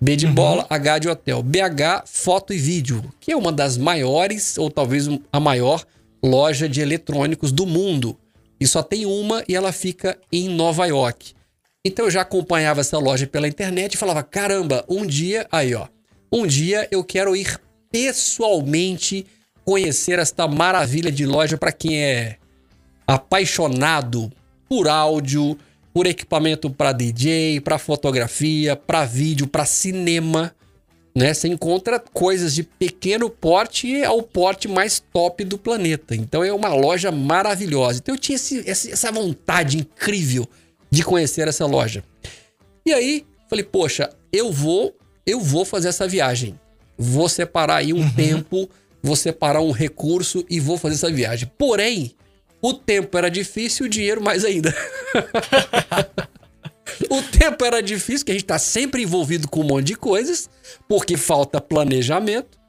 [0.00, 0.34] B de uhum.
[0.34, 1.42] bola, H de hotel.
[1.42, 5.84] BH Foto e Vídeo, que é uma das maiores, ou talvez a maior,
[6.22, 8.18] loja de eletrônicos do mundo.
[8.60, 11.34] E só tem uma e ela fica em Nova York.
[11.84, 15.88] Então eu já acompanhava essa loja pela internet e falava: caramba, um dia, aí ó,
[16.32, 17.60] um dia eu quero ir
[17.90, 19.26] pessoalmente
[19.64, 22.36] conhecer esta maravilha de loja para quem é
[23.06, 24.30] apaixonado
[24.68, 25.58] por áudio,
[25.92, 30.54] por equipamento para DJ, para fotografia, para vídeo, para cinema,
[31.14, 31.34] né?
[31.34, 36.14] Você encontra coisas de pequeno porte ao porte mais top do planeta.
[36.14, 37.98] Então é uma loja maravilhosa.
[37.98, 40.48] Então eu tinha esse, essa vontade incrível
[40.92, 42.04] de conhecer essa loja.
[42.84, 44.94] E aí falei, poxa, eu vou,
[45.26, 46.60] eu vou fazer essa viagem.
[46.98, 48.14] Vou separar aí um uhum.
[48.14, 48.68] tempo,
[49.02, 51.50] vou separar um recurso e vou fazer essa viagem.
[51.56, 52.14] Porém,
[52.60, 54.74] o tempo era difícil, o dinheiro mais ainda.
[57.08, 60.50] o tempo era difícil, que a gente está sempre envolvido com um monte de coisas,
[60.86, 62.60] porque falta planejamento.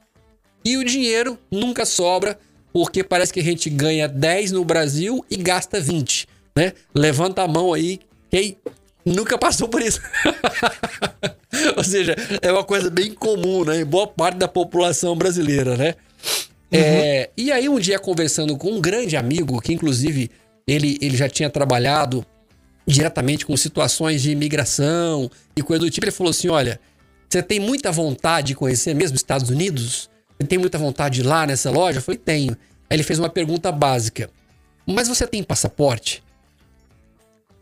[0.63, 2.39] E o dinheiro nunca sobra,
[2.71, 6.71] porque parece que a gente ganha 10 no Brasil e gasta 20, né?
[6.95, 7.99] Levanta a mão aí
[8.33, 8.57] quem
[9.05, 10.01] nunca passou por isso.
[11.77, 13.81] Ou seja, é uma coisa bem comum, né?
[13.81, 15.93] Em boa parte da população brasileira, né?
[16.71, 16.79] Uhum.
[16.79, 20.31] É, e aí, um dia, conversando com um grande amigo, que inclusive
[20.65, 22.25] ele, ele já tinha trabalhado
[22.87, 26.79] diretamente com situações de imigração e coisa do tipo, ele falou assim: Olha,
[27.29, 30.09] você tem muita vontade de conhecer mesmo Estados Unidos?
[30.39, 31.99] Você tem muita vontade de ir lá nessa loja?
[31.99, 32.57] Eu falei: Tenho.
[32.89, 34.27] Aí ele fez uma pergunta básica:
[34.87, 36.22] Mas você tem passaporte?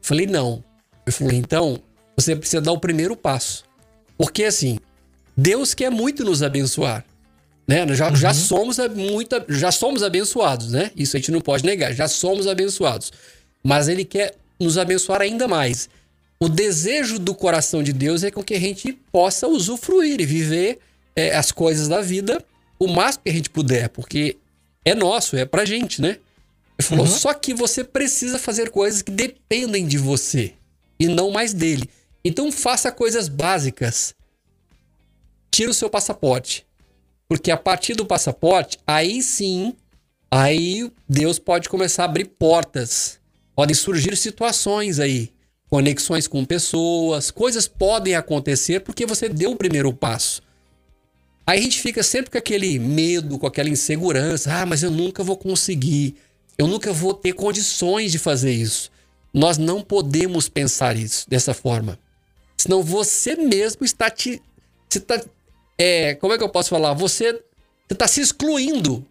[0.01, 0.63] Falei: Não.
[1.05, 1.81] Eu falei: Então,
[2.15, 3.63] você precisa dar o primeiro passo.
[4.17, 4.79] Porque assim,
[5.35, 7.05] Deus quer muito nos abençoar.
[7.67, 7.87] Né?
[7.93, 8.15] Já, uhum.
[8.15, 10.91] já, somos muita, já somos abençoados, né?
[10.95, 13.11] Isso a gente não pode negar, já somos abençoados.
[13.63, 15.89] Mas ele quer nos abençoar ainda mais.
[16.39, 20.79] O desejo do coração de Deus é com que a gente possa usufruir e viver
[21.15, 22.43] é, as coisas da vida
[22.81, 24.37] o máximo que a gente puder, porque
[24.83, 26.17] é nosso, é pra gente, né?
[26.81, 27.11] Ele falou, uhum.
[27.11, 30.53] só que você precisa fazer coisas que dependem de você
[30.99, 31.87] e não mais dele.
[32.25, 34.15] Então faça coisas básicas.
[35.51, 36.65] Tira o seu passaporte.
[37.27, 39.75] Porque a partir do passaporte, aí sim,
[40.29, 43.19] aí Deus pode começar a abrir portas.
[43.55, 45.31] Podem surgir situações aí,
[45.69, 50.41] conexões com pessoas, coisas podem acontecer porque você deu o primeiro passo.
[51.45, 54.51] Aí a gente fica sempre com aquele medo, com aquela insegurança.
[54.51, 56.15] Ah, mas eu nunca vou conseguir.
[56.61, 58.91] Eu nunca vou ter condições de fazer isso.
[59.33, 61.97] Nós não podemos pensar isso dessa forma.
[62.55, 64.39] Senão você mesmo está te.
[64.87, 65.19] Você está
[65.75, 66.93] é, como é que eu posso falar?
[66.93, 67.41] Você
[67.89, 69.03] está se excluindo.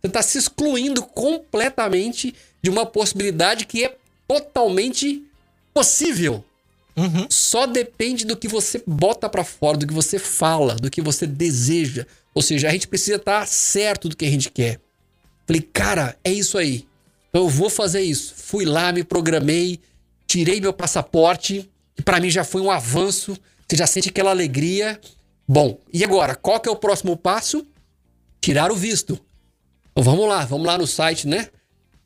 [0.00, 3.96] Você está se excluindo completamente de uma possibilidade que é
[4.26, 5.22] totalmente
[5.72, 6.44] possível.
[6.96, 7.28] Uhum.
[7.30, 11.24] Só depende do que você bota para fora, do que você fala, do que você
[11.24, 12.04] deseja.
[12.34, 14.80] Ou seja, a gente precisa estar tá certo do que a gente quer.
[15.46, 16.84] Falei, cara, é isso aí.
[17.36, 18.32] Então eu vou fazer isso.
[18.34, 19.78] Fui lá, me programei,
[20.26, 23.36] tirei meu passaporte, que para mim já foi um avanço.
[23.68, 24.98] Você já sente aquela alegria.
[25.46, 26.34] Bom, e agora?
[26.34, 27.66] Qual que é o próximo passo?
[28.40, 29.20] Tirar o visto.
[29.92, 31.50] Então, vamos lá, vamos lá no site, né?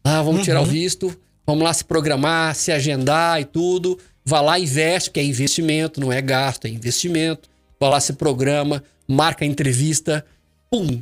[0.02, 0.44] Ah, vamos uhum.
[0.44, 1.16] tirar o visto,
[1.46, 4.00] vamos lá se programar, se agendar e tudo.
[4.24, 7.48] Vá lá e investe, que é investimento, não é gasto, é investimento.
[7.78, 10.26] Vá lá, se programa, marca a entrevista,
[10.68, 11.00] pum!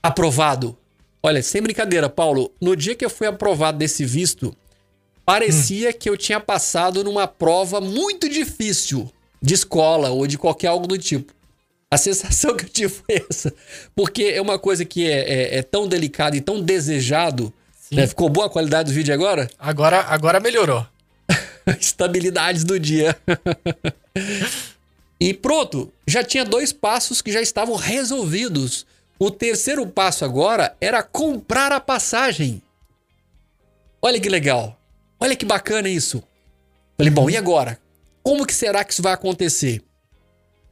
[0.00, 0.78] Aprovado.
[1.26, 4.56] Olha, sem brincadeira, Paulo, no dia que eu fui aprovado desse visto,
[5.24, 5.92] parecia hum.
[5.92, 9.10] que eu tinha passado numa prova muito difícil
[9.42, 11.34] de escola ou de qualquer algo do tipo.
[11.90, 13.52] A sensação que eu tive foi essa.
[13.92, 17.52] Porque é uma coisa que é, é, é tão delicada e tão desejado.
[17.90, 18.06] Né?
[18.06, 19.50] Ficou boa a qualidade do vídeo agora?
[19.58, 20.86] Agora, agora melhorou.
[21.80, 23.16] Estabilidades do dia.
[25.18, 28.86] e pronto, já tinha dois passos que já estavam resolvidos.
[29.18, 32.60] O terceiro passo agora era comprar a passagem.
[34.02, 34.78] Olha que legal.
[35.18, 36.22] Olha que bacana isso.
[36.98, 37.78] Falei, bom, e agora?
[38.22, 39.82] Como que será que isso vai acontecer?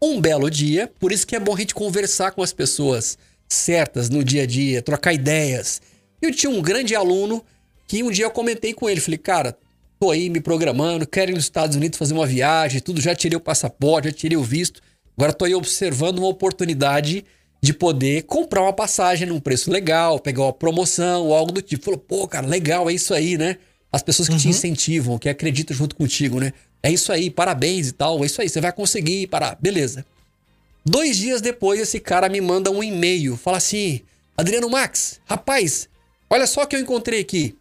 [0.00, 3.16] Um belo dia, por isso que é bom a gente conversar com as pessoas
[3.48, 5.80] certas no dia a dia, trocar ideias.
[6.20, 7.42] Eu tinha um grande aluno
[7.86, 9.56] que um dia eu comentei com ele, falei, cara,
[9.98, 13.36] tô aí me programando, quero ir nos Estados Unidos fazer uma viagem, tudo, já tirei
[13.36, 14.82] o passaporte, já tirei o visto,
[15.16, 17.24] agora tô aí observando uma oportunidade
[17.64, 21.82] de poder comprar uma passagem num preço legal, pegar uma promoção ou algo do tipo.
[21.82, 23.56] Falou, pô, cara, legal, é isso aí, né?
[23.90, 24.40] As pessoas que uhum.
[24.40, 26.52] te incentivam, que acreditam junto contigo, né?
[26.82, 28.22] É isso aí, parabéns e tal.
[28.22, 29.56] É isso aí, você vai conseguir parar.
[29.58, 30.04] Beleza.
[30.84, 33.34] Dois dias depois, esse cara me manda um e-mail.
[33.34, 34.02] Fala assim:
[34.36, 35.88] Adriano Max, rapaz,
[36.28, 37.56] olha só o que eu encontrei aqui.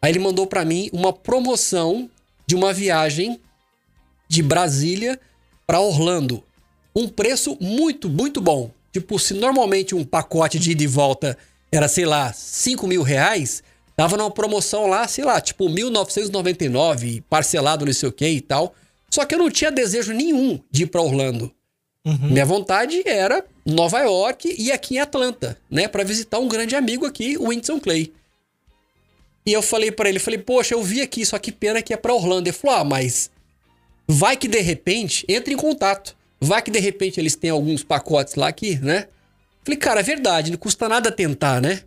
[0.00, 2.08] Aí ele mandou para mim uma promoção
[2.46, 3.40] de uma viagem
[4.28, 5.18] de Brasília
[5.66, 6.44] para Orlando.
[6.94, 8.70] Um preço muito, muito bom.
[8.92, 11.36] Tipo, se normalmente um pacote de ida e volta
[11.70, 13.62] era, sei lá, 5 mil reais,
[13.96, 18.74] Tava numa promoção lá, sei lá, tipo 1999, parcelado não sei o que e tal.
[19.10, 21.52] Só que eu não tinha desejo nenhum de ir pra Orlando.
[22.04, 22.30] Uhum.
[22.30, 27.06] Minha vontade era Nova York e aqui em Atlanta, né, para visitar um grande amigo
[27.06, 28.12] aqui, o Winston Clay.
[29.44, 31.96] E eu falei para ele, falei, poxa, eu vi aqui, só que pena que é
[31.96, 32.48] para Orlando.
[32.48, 33.30] Ele falou, ah, mas
[34.06, 36.16] vai que de repente entre em contato.
[36.42, 39.06] Vai que de repente eles têm alguns pacotes lá aqui, né?
[39.64, 41.82] Falei, cara, é verdade, não custa nada tentar, né?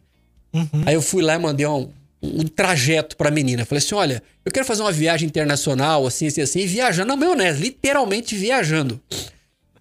[0.54, 0.84] Uhum.
[0.86, 1.90] Aí eu fui lá e mandei um,
[2.24, 3.66] um trajeto pra menina.
[3.66, 7.62] Falei assim: olha, eu quero fazer uma viagem internacional, assim, assim, assim, viajando na maionese,
[7.62, 9.02] literalmente viajando.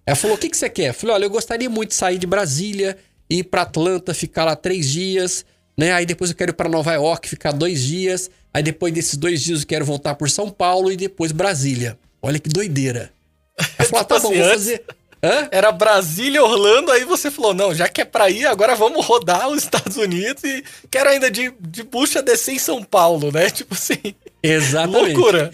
[0.05, 0.93] Ela falou: o que, que você quer?
[0.93, 2.97] falei: olha, eu gostaria muito de sair de Brasília,
[3.29, 5.45] ir pra Atlanta, ficar lá três dias,
[5.77, 5.93] né?
[5.93, 8.29] Aí depois eu quero ir pra Nova York, ficar dois dias.
[8.53, 11.97] Aí depois desses dois dias eu quero voltar por São Paulo e depois Brasília.
[12.21, 13.14] Olha que doideira.
[13.57, 14.85] Ela falou: ah, tá tipo bom, assim, vou fazer.
[15.25, 15.47] Hã?
[15.51, 19.49] Era Brasília, Orlando, aí você falou, não, já que é pra ir, agora vamos rodar
[19.49, 23.49] os Estados Unidos e quero ainda de, de bucha descer em São Paulo, né?
[23.51, 24.13] Tipo assim.
[24.43, 25.13] Exatamente.
[25.15, 25.51] Loucura.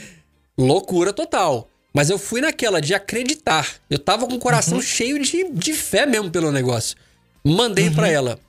[0.58, 1.68] Loucura total.
[1.94, 3.68] Mas eu fui naquela de acreditar.
[3.90, 4.82] Eu tava com o coração uhum.
[4.84, 6.98] cheio de, de fé mesmo pelo negócio.
[7.44, 7.96] Mandei uhum.
[7.96, 8.40] para ela.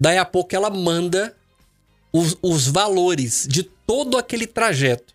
[0.00, 1.34] Daí a pouco ela manda
[2.12, 5.14] os, os valores de todo aquele trajeto.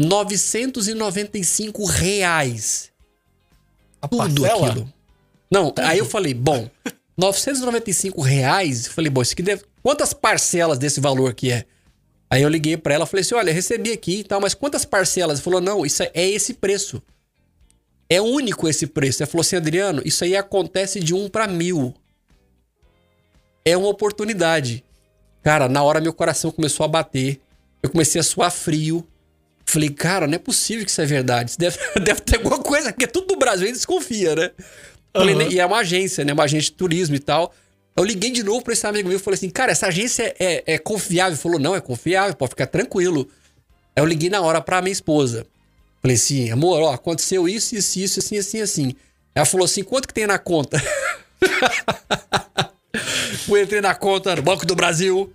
[0.00, 2.90] 995 reais
[4.00, 4.68] a tudo parcela?
[4.70, 4.92] aquilo.
[5.50, 5.84] Não, tudo.
[5.84, 6.70] aí eu falei, bom,
[7.18, 8.86] 995 reais.
[8.86, 9.62] Falei, bom, isso aqui deve.
[9.82, 11.66] Quantas parcelas desse valor que é?
[12.30, 15.38] Aí eu liguei para ela, falei assim: olha, recebi aqui e tal, mas quantas parcelas?
[15.38, 17.02] Ela falou: não, isso é, é esse preço.
[18.08, 19.22] É único esse preço.
[19.22, 21.92] Ela falou assim: Adriano, isso aí acontece de um para mil.
[23.64, 24.84] É uma oportunidade.
[25.42, 27.40] Cara, na hora meu coração começou a bater.
[27.82, 29.06] Eu comecei a suar frio.
[29.70, 31.54] Falei, cara, não é possível que isso é verdade.
[31.56, 34.50] Deve, deve ter alguma coisa, porque tudo no Brasil a desconfia, né?
[35.12, 35.50] Falei, uhum.
[35.50, 36.32] E é uma agência, né?
[36.32, 37.54] Uma agência de turismo e tal.
[37.96, 40.64] Eu liguei de novo pra esse amigo meu e falei assim, cara, essa agência é,
[40.66, 41.34] é confiável?
[41.34, 43.28] Ele falou, não, é confiável, pode ficar tranquilo.
[43.94, 45.46] Aí eu liguei na hora pra minha esposa.
[46.02, 48.94] Falei assim, amor, ó, aconteceu isso, isso, isso, assim, assim, assim.
[49.34, 50.82] Ela falou assim, quanto que tem na conta?
[53.48, 55.32] eu entrei na conta no Banco do Brasil,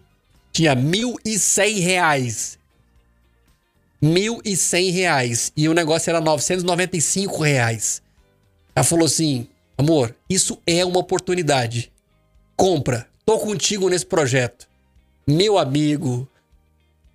[0.51, 2.57] tinha mil e cem reais.
[4.01, 5.51] 1.100 reais.
[5.55, 8.01] E o negócio era 995 reais.
[8.75, 11.91] Ela falou assim: amor, isso é uma oportunidade.
[12.55, 13.07] Compra.
[13.25, 14.67] Tô contigo nesse projeto.
[15.27, 16.27] Meu amigo.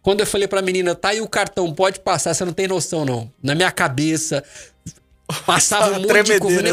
[0.03, 3.05] Quando eu falei pra menina, tá aí o cartão, pode passar, você não tem noção,
[3.05, 3.31] não.
[3.43, 4.43] Na minha cabeça,
[5.45, 6.63] passava um monte de coisa.
[6.63, 6.71] Né?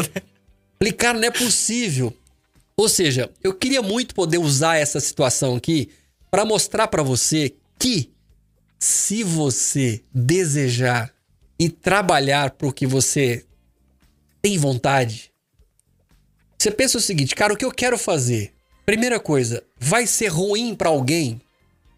[0.78, 2.16] Falei, cara, não é possível.
[2.74, 5.90] Ou seja, eu queria muito poder usar essa situação aqui
[6.30, 8.10] para mostrar para você que
[8.78, 11.12] se você desejar
[11.58, 13.44] e trabalhar para o que você
[14.40, 15.32] tem vontade,
[16.56, 18.52] você pensa o seguinte, cara, o que eu quero fazer?
[18.86, 21.40] Primeira coisa, vai ser ruim para alguém?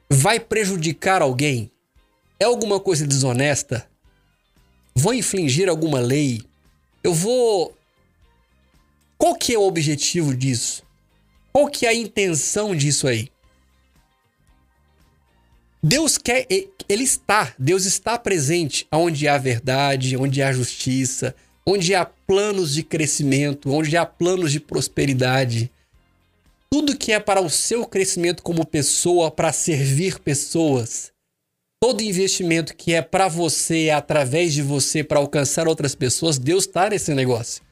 [0.09, 1.71] Vai prejudicar alguém?
[2.39, 3.89] É alguma coisa desonesta?
[4.95, 6.43] Vou infligir alguma lei?
[7.03, 7.77] Eu vou
[9.17, 10.83] Qual que é o objetivo disso?
[11.53, 13.30] Qual que é a intenção disso aí?
[15.83, 16.47] Deus quer,
[16.89, 21.35] ele está, Deus está presente onde há verdade, onde há justiça,
[21.67, 25.71] onde há planos de crescimento, onde há planos de prosperidade.
[26.71, 31.11] Tudo que é para o seu crescimento como pessoa, para servir pessoas.
[31.83, 36.91] Todo investimento que é para você, através de você, para alcançar outras pessoas, Deus está
[36.91, 37.63] nesse negócio.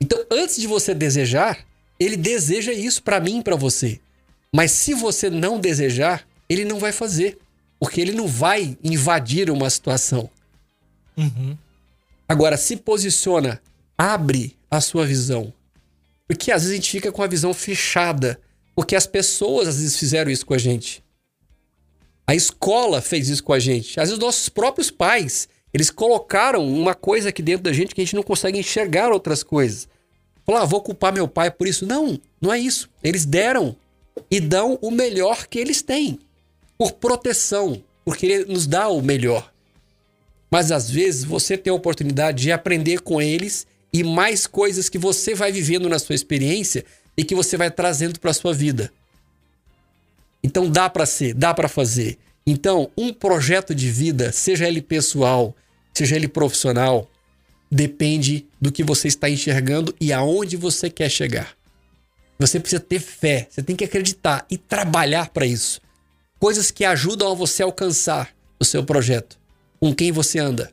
[0.00, 1.66] Então, antes de você desejar,
[1.98, 3.98] ele deseja isso para mim e para você.
[4.54, 7.38] Mas se você não desejar, ele não vai fazer.
[7.78, 10.30] Porque ele não vai invadir uma situação.
[11.16, 11.56] Uhum.
[12.28, 13.60] Agora, se posiciona,
[13.96, 15.52] abre a sua visão.
[16.26, 18.40] Porque às vezes a gente fica com a visão fechada.
[18.74, 21.04] Porque as pessoas às vezes fizeram isso com a gente.
[22.26, 24.00] A escola fez isso com a gente.
[24.00, 28.04] Às vezes nossos próprios pais, eles colocaram uma coisa aqui dentro da gente que a
[28.04, 29.86] gente não consegue enxergar outras coisas.
[30.44, 31.86] Falar, ah, vou culpar meu pai por isso.
[31.86, 32.88] Não, não é isso.
[33.02, 33.76] Eles deram
[34.30, 36.18] e dão o melhor que eles têm
[36.78, 39.52] por proteção, porque ele nos dá o melhor.
[40.50, 44.98] Mas às vezes você tem a oportunidade de aprender com eles e mais coisas que
[44.98, 46.84] você vai vivendo na sua experiência
[47.16, 48.92] e que você vai trazendo para sua vida.
[50.42, 52.18] Então dá para ser, dá para fazer.
[52.46, 55.56] Então, um projeto de vida, seja ele pessoal,
[55.92, 57.10] seja ele profissional,
[57.68, 61.56] depende do que você está enxergando e aonde você quer chegar.
[62.38, 65.80] Você precisa ter fé, você tem que acreditar e trabalhar para isso
[66.38, 69.38] coisas que ajudam a você alcançar o seu projeto.
[69.78, 70.72] Com quem você anda,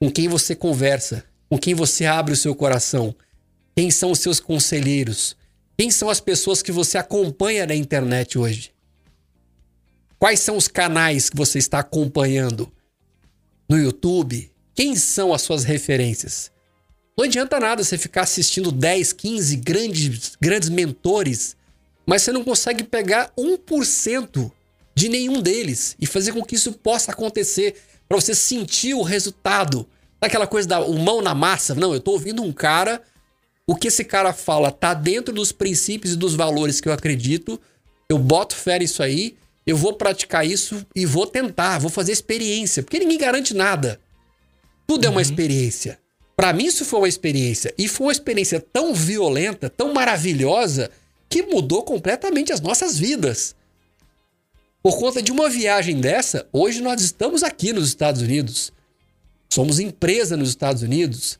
[0.00, 3.14] com quem você conversa, com quem você abre o seu coração,
[3.74, 5.36] quem são os seus conselheiros,
[5.76, 8.72] quem são as pessoas que você acompanha na internet hoje.
[10.18, 12.70] Quais são os canais que você está acompanhando
[13.68, 14.50] no YouTube?
[14.74, 16.50] Quem são as suas referências?
[17.16, 21.56] Não adianta nada você ficar assistindo 10, 15 grandes, grandes mentores,
[22.06, 24.52] mas você não consegue pegar 1%
[24.98, 27.76] de nenhum deles e fazer com que isso possa acontecer,
[28.08, 29.86] para você sentir o resultado.
[30.20, 31.72] Daquela coisa da mão na massa.
[31.72, 33.00] Não, eu tô ouvindo um cara,
[33.64, 37.60] o que esse cara fala tá dentro dos princípios e dos valores que eu acredito,
[38.08, 42.82] eu boto fé nisso aí, eu vou praticar isso e vou tentar, vou fazer experiência,
[42.82, 44.00] porque ninguém garante nada.
[44.84, 45.20] Tudo é uma uhum.
[45.20, 46.00] experiência.
[46.34, 47.72] Para mim, isso foi uma experiência.
[47.78, 50.90] E foi uma experiência tão violenta, tão maravilhosa,
[51.28, 53.54] que mudou completamente as nossas vidas.
[54.82, 58.72] Por conta de uma viagem dessa, hoje nós estamos aqui nos Estados Unidos.
[59.48, 61.38] Somos empresa nos Estados Unidos.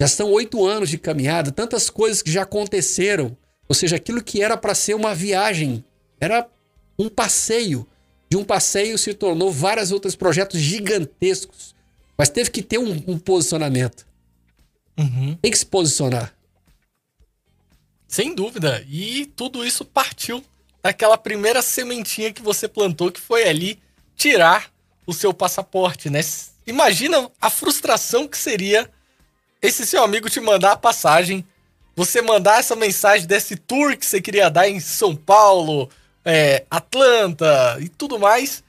[0.00, 3.36] Já são oito anos de caminhada, tantas coisas que já aconteceram.
[3.68, 5.84] Ou seja, aquilo que era para ser uma viagem,
[6.18, 6.48] era
[6.98, 7.86] um passeio.
[8.28, 11.74] De um passeio se tornou vários outros projetos gigantescos
[12.20, 14.06] mas teve que ter um, um posicionamento.
[14.98, 15.38] Uhum.
[15.40, 16.36] Tem que se posicionar.
[18.06, 18.84] Sem dúvida.
[18.86, 20.44] E tudo isso partiu
[20.82, 23.80] daquela primeira sementinha que você plantou, que foi ali
[24.16, 24.70] tirar
[25.06, 26.20] o seu passaporte, né?
[26.66, 28.90] Imagina a frustração que seria
[29.60, 31.44] esse seu amigo te mandar a passagem,
[31.94, 35.90] você mandar essa mensagem desse tour que você queria dar em São Paulo,
[36.24, 38.62] é, Atlanta e tudo mais,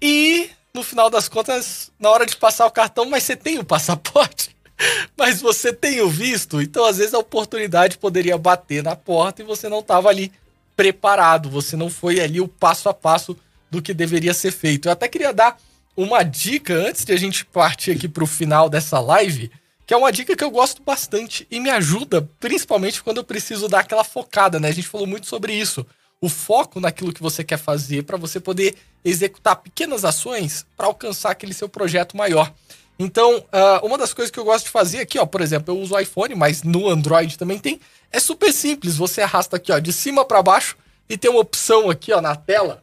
[0.00, 3.64] e no final das contas, na hora de passar o cartão, mas você tem o
[3.64, 4.56] passaporte,
[5.16, 9.44] mas você tem o visto, então às vezes a oportunidade poderia bater na porta e
[9.44, 10.32] você não estava ali
[10.78, 13.36] preparado, você não foi ali o passo a passo
[13.68, 14.86] do que deveria ser feito.
[14.86, 15.58] Eu até queria dar
[15.96, 19.50] uma dica antes de a gente partir aqui para o final dessa live,
[19.84, 23.66] que é uma dica que eu gosto bastante e me ajuda, principalmente quando eu preciso
[23.66, 24.68] dar aquela focada, né?
[24.68, 25.84] A gente falou muito sobre isso
[26.20, 31.32] o foco naquilo que você quer fazer para você poder executar pequenas ações para alcançar
[31.32, 32.54] aquele seu projeto maior.
[32.98, 35.78] Então, uh, uma das coisas que eu gosto de fazer aqui, ó, por exemplo, eu
[35.78, 37.80] uso o iPhone, mas no Android também tem,
[38.10, 38.96] é super simples.
[38.96, 40.76] Você arrasta aqui, ó, de cima para baixo
[41.08, 42.82] e tem uma opção aqui, ó, na tela.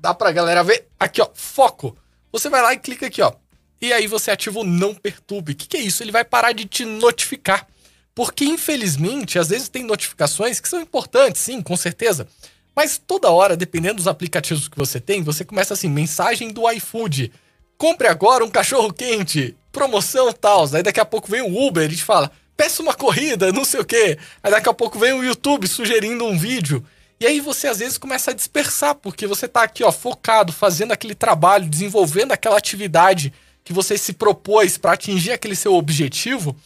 [0.00, 0.86] Dá pra galera ver.
[0.98, 1.96] Aqui, ó, foco.
[2.32, 3.32] Você vai lá e clica aqui, ó.
[3.80, 5.52] E aí você ativa o não perturbe.
[5.52, 6.02] O que, que é isso?
[6.02, 7.66] Ele vai parar de te notificar.
[8.14, 12.26] Porque, infelizmente, às vezes tem notificações que são importantes, sim, com certeza.
[12.74, 17.32] Mas toda hora, dependendo dos aplicativos que você tem, você começa assim: mensagem do iFood.
[17.78, 20.64] Compre agora um cachorro quente, promoção tal.
[20.74, 23.78] Aí daqui a pouco vem o Uber e te fala: peça uma corrida, não sei
[23.78, 24.18] o quê.
[24.42, 26.84] Aí daqui a pouco vem o YouTube sugerindo um vídeo.
[27.20, 30.90] E aí você às vezes começa a dispersar, porque você tá aqui, ó, focado, fazendo
[30.90, 33.32] aquele trabalho, desenvolvendo aquela atividade
[33.64, 36.56] que você se propôs para atingir aquele seu objetivo.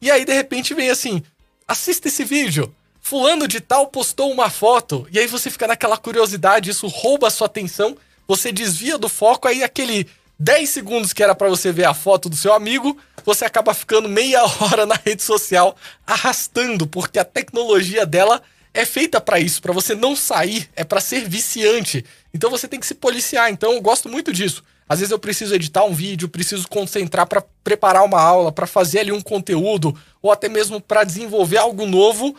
[0.00, 1.22] E aí, de repente, vem assim:
[1.68, 2.74] assista esse vídeo.
[2.98, 5.06] Fulano de tal postou uma foto.
[5.12, 7.94] E aí você fica naquela curiosidade, isso rouba a sua atenção,
[8.26, 10.08] você desvia do foco, aí aquele
[10.42, 14.08] 10 segundos que era para você ver a foto do seu amigo, você acaba ficando
[14.08, 18.42] meia hora na rede social arrastando, porque a tecnologia dela
[18.74, 22.04] é feita para isso, para você não sair, é para ser viciante.
[22.34, 23.52] Então você tem que se policiar.
[23.52, 24.64] Então eu gosto muito disso.
[24.88, 28.98] Às vezes eu preciso editar um vídeo, preciso concentrar para preparar uma aula, para fazer
[28.98, 32.34] ali um conteúdo, ou até mesmo para desenvolver algo novo.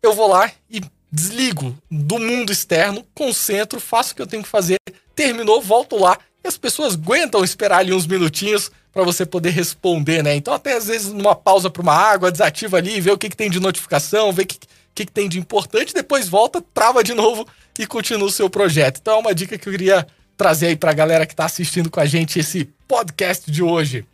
[0.00, 0.80] Eu vou lá e
[1.10, 4.76] desligo do mundo externo, concentro, faço o que eu tenho que fazer,
[5.16, 10.22] terminou, volto lá e as pessoas aguentam esperar ali uns minutinhos para você poder responder,
[10.22, 10.34] né?
[10.34, 13.36] Então, até às vezes, numa pausa para uma água, desativa ali, vê o que, que
[13.36, 14.58] tem de notificação, vê o que,
[14.94, 17.46] que, que tem de importante, depois volta, trava de novo
[17.78, 18.98] e continua o seu projeto.
[19.00, 22.00] Então, é uma dica que eu queria trazer aí pra galera que tá assistindo com
[22.00, 24.06] a gente esse podcast de hoje.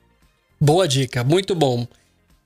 [0.61, 1.87] Boa dica, muito bom.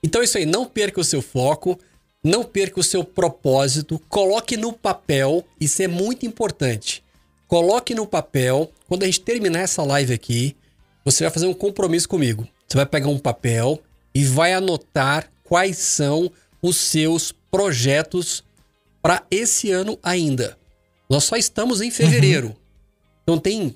[0.03, 1.79] Então é isso aí, não perca o seu foco,
[2.23, 7.03] não perca o seu propósito, coloque no papel, isso é muito importante.
[7.51, 10.55] Coloque no papel, quando a gente terminar essa live aqui,
[11.03, 12.47] você vai fazer um compromisso comigo.
[12.65, 13.77] Você vai pegar um papel
[14.15, 16.31] e vai anotar quais são
[16.61, 18.41] os seus projetos
[19.01, 20.57] para esse ano ainda.
[21.09, 22.47] Nós só estamos em fevereiro.
[22.47, 22.55] Uhum.
[23.23, 23.75] Então tem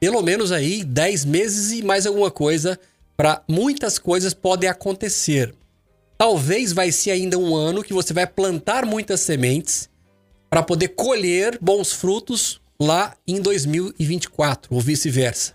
[0.00, 2.76] pelo menos aí 10 meses e mais alguma coisa
[3.16, 5.54] para muitas coisas podem acontecer.
[6.18, 9.88] Talvez vai ser ainda um ano que você vai plantar muitas sementes
[10.50, 15.54] para poder colher bons frutos lá em 2024 ou vice-versa.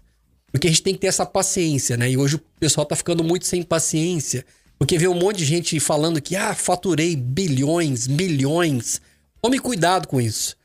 [0.51, 2.09] Porque a gente tem que ter essa paciência, né?
[2.09, 4.45] E hoje o pessoal tá ficando muito sem paciência,
[4.77, 9.01] porque vê um monte de gente falando que ah, faturei bilhões, milhões.
[9.41, 10.57] Tome cuidado com isso.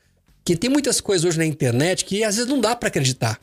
[0.43, 3.39] Que tem muitas coisas hoje na internet que às vezes não dá para acreditar.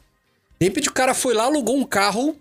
[0.61, 2.37] De repente o cara foi lá, alugou um carro,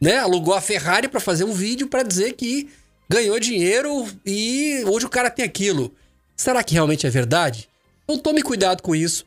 [0.00, 0.18] né?
[0.18, 2.68] Alugou a Ferrari para fazer um vídeo para dizer que
[3.08, 5.92] ganhou dinheiro e hoje o cara tem aquilo.
[6.36, 7.68] Será que realmente é verdade?
[8.04, 9.26] Então tome cuidado com isso.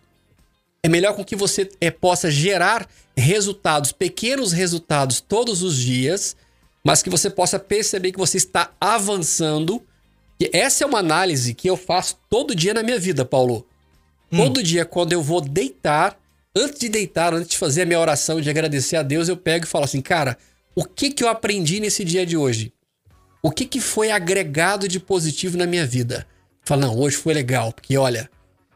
[0.83, 6.35] É melhor com que você é, possa gerar resultados, pequenos resultados todos os dias,
[6.83, 9.81] mas que você possa perceber que você está avançando.
[10.37, 13.65] E essa é uma análise que eu faço todo dia na minha vida, Paulo.
[14.29, 14.37] Hum.
[14.37, 16.19] Todo dia, quando eu vou deitar,
[16.53, 19.63] antes de deitar, antes de fazer a minha oração de agradecer a Deus, eu pego
[19.63, 20.37] e falo assim, cara,
[20.75, 22.73] o que, que eu aprendi nesse dia de hoje?
[23.41, 26.27] O que, que foi agregado de positivo na minha vida?
[26.65, 28.29] Fala, não, hoje foi legal, porque olha,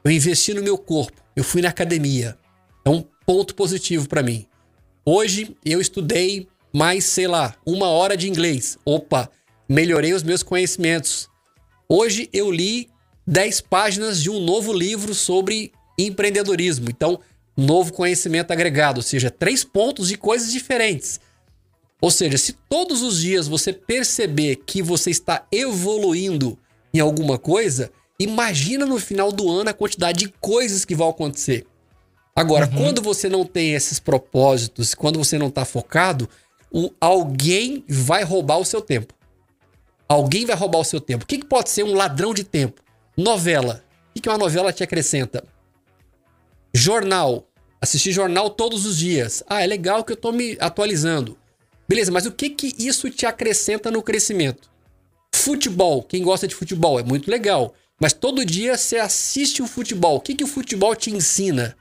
[0.03, 2.35] eu investi no meu corpo, eu fui na academia.
[2.83, 4.47] É um ponto positivo para mim.
[5.05, 8.75] Hoje eu estudei mais, sei lá, uma hora de inglês.
[8.83, 9.29] Opa,
[9.69, 11.29] melhorei os meus conhecimentos.
[11.87, 12.89] Hoje eu li
[13.27, 16.89] 10 páginas de um novo livro sobre empreendedorismo.
[16.89, 17.19] Então,
[17.55, 21.19] novo conhecimento agregado, ou seja, três pontos de coisas diferentes.
[22.01, 26.57] Ou seja, se todos os dias você perceber que você está evoluindo
[26.91, 31.65] em alguma coisa, imagina no final do ano a quantidade de coisas que vão acontecer.
[32.35, 32.83] Agora, uhum.
[32.83, 36.29] quando você não tem esses propósitos, quando você não está focado,
[36.71, 39.13] o, alguém vai roubar o seu tempo.
[40.07, 41.23] Alguém vai roubar o seu tempo.
[41.23, 42.81] O que, que pode ser um ladrão de tempo?
[43.17, 43.83] Novela.
[44.09, 45.43] O que, que uma novela te acrescenta?
[46.73, 47.47] Jornal.
[47.81, 49.43] Assistir jornal todos os dias.
[49.47, 51.37] Ah, é legal que eu estou me atualizando.
[51.87, 54.69] Beleza, mas o que, que isso te acrescenta no crescimento?
[55.33, 56.03] Futebol.
[56.03, 57.73] Quem gosta de futebol é muito legal.
[57.99, 60.17] Mas todo dia você assiste o futebol.
[60.17, 61.75] O que, que o futebol te ensina?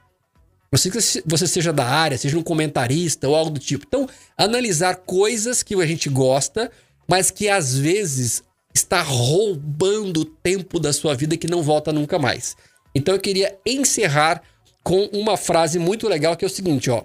[0.71, 3.85] Você que você seja da área, seja um comentarista ou algo do tipo.
[3.87, 4.07] Então,
[4.37, 6.71] analisar coisas que a gente gosta,
[7.07, 8.43] mas que às vezes
[8.73, 12.55] está roubando o tempo da sua vida que não volta nunca mais.
[12.93, 14.41] Então eu queria encerrar
[14.83, 17.03] com uma frase muito legal que é o seguinte, ó.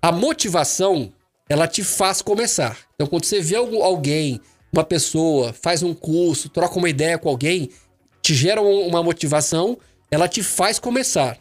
[0.00, 1.12] A motivação,
[1.48, 2.78] ela te faz começar.
[2.94, 4.40] Então quando você vê alguém,
[4.72, 7.70] uma pessoa, faz um curso, troca uma ideia com alguém,
[8.22, 9.76] te gera uma motivação,
[10.10, 11.38] ela te faz começar.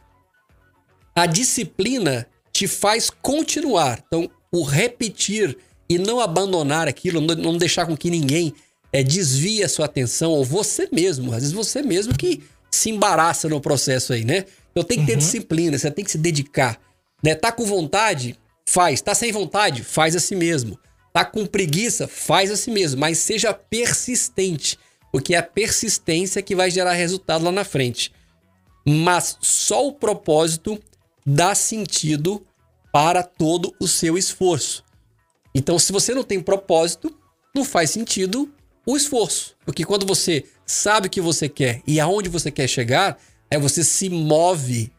[1.15, 4.03] A disciplina te faz continuar.
[4.07, 5.57] Então, o repetir
[5.87, 8.53] e não abandonar aquilo, não deixar com que ninguém
[8.91, 13.47] é, desvie a sua atenção, ou você mesmo, às vezes você mesmo que se embaraça
[13.47, 14.45] no processo aí, né?
[14.71, 15.17] Então tem que ter uhum.
[15.19, 16.79] disciplina, você tem que se dedicar.
[17.23, 17.35] Né?
[17.35, 18.37] Tá com vontade?
[18.65, 19.01] Faz.
[19.01, 19.83] Tá sem vontade?
[19.83, 20.79] Faz a si mesmo.
[21.13, 22.07] Tá com preguiça?
[22.07, 22.99] Faz a si mesmo.
[22.99, 24.79] Mas seja persistente,
[25.11, 28.11] porque é a persistência que vai gerar resultado lá na frente.
[28.85, 30.81] Mas só o propósito
[31.25, 32.45] dá sentido
[32.91, 34.83] para todo o seu esforço.
[35.53, 37.15] Então, se você não tem propósito,
[37.53, 38.51] não faz sentido
[38.85, 39.55] o esforço.
[39.65, 43.17] Porque quando você sabe o que você quer e aonde você quer chegar,
[43.49, 44.91] aí você se move,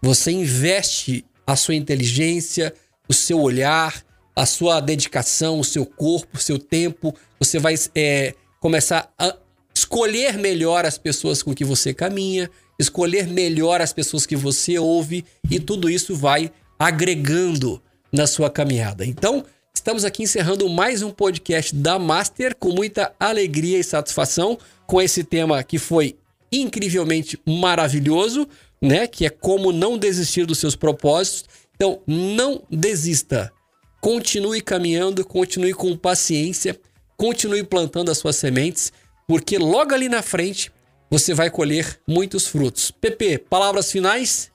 [0.00, 2.72] você investe a sua inteligência,
[3.08, 4.04] o seu olhar,
[4.34, 7.14] a sua dedicação, o seu corpo, o seu tempo.
[7.38, 9.36] Você vai é, começar a
[9.76, 15.22] escolher melhor as pessoas com que você caminha, escolher melhor as pessoas que você ouve
[15.50, 19.04] e tudo isso vai agregando na sua caminhada.
[19.04, 24.98] Então, estamos aqui encerrando mais um podcast da Master com muita alegria e satisfação com
[24.98, 26.16] esse tema que foi
[26.50, 28.48] incrivelmente maravilhoso,
[28.80, 29.06] né?
[29.06, 31.44] Que é como não desistir dos seus propósitos.
[31.74, 33.52] Então, não desista.
[34.00, 36.80] Continue caminhando, continue com paciência,
[37.14, 38.90] continue plantando as suas sementes,
[39.26, 40.72] porque logo ali na frente
[41.10, 42.90] você vai colher muitos frutos.
[42.90, 44.50] PP, palavras finais?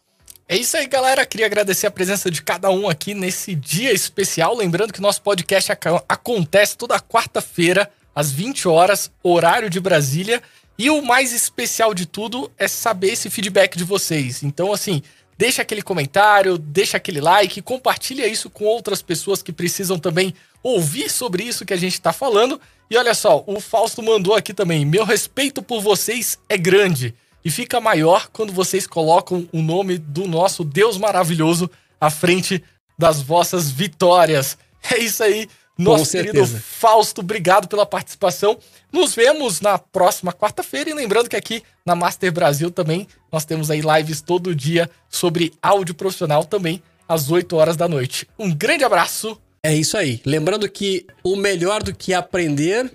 [0.48, 1.26] É isso aí, galera.
[1.26, 4.56] Queria agradecer a presença de cada um aqui nesse dia especial.
[4.56, 5.72] Lembrando que nosso podcast
[6.10, 10.42] acontece toda quarta-feira, às 20 horas, horário de Brasília.
[10.78, 14.44] E o mais especial de tudo é saber esse feedback de vocês.
[14.44, 15.02] Então, assim,
[15.38, 21.10] deixa aquele comentário, deixa aquele like, compartilha isso com outras pessoas que precisam também ouvir
[21.10, 22.60] sobre isso que a gente está falando.
[22.92, 27.50] E olha só, o Fausto mandou aqui também: meu respeito por vocês é grande e
[27.50, 32.62] fica maior quando vocês colocam o nome do nosso Deus maravilhoso à frente
[33.00, 34.58] das vossas vitórias.
[34.92, 35.48] É isso aí,
[35.78, 38.58] nosso querido Fausto, obrigado pela participação.
[38.92, 43.72] Nos vemos na próxima quarta-feira e lembrando que aqui na Master Brasil também nós temos
[43.72, 48.28] aí lives todo dia sobre áudio profissional também às 8 horas da noite.
[48.38, 50.22] Um grande abraço é isso aí.
[50.26, 52.92] Lembrando que o melhor do que aprender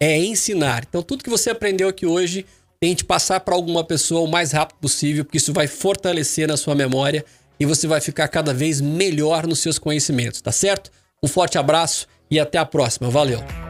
[0.00, 0.84] é ensinar.
[0.88, 2.46] Então, tudo que você aprendeu aqui hoje,
[2.80, 6.74] tente passar para alguma pessoa o mais rápido possível, porque isso vai fortalecer na sua
[6.74, 7.24] memória
[7.58, 10.90] e você vai ficar cada vez melhor nos seus conhecimentos, tá certo?
[11.22, 13.10] Um forte abraço e até a próxima.
[13.10, 13.67] Valeu!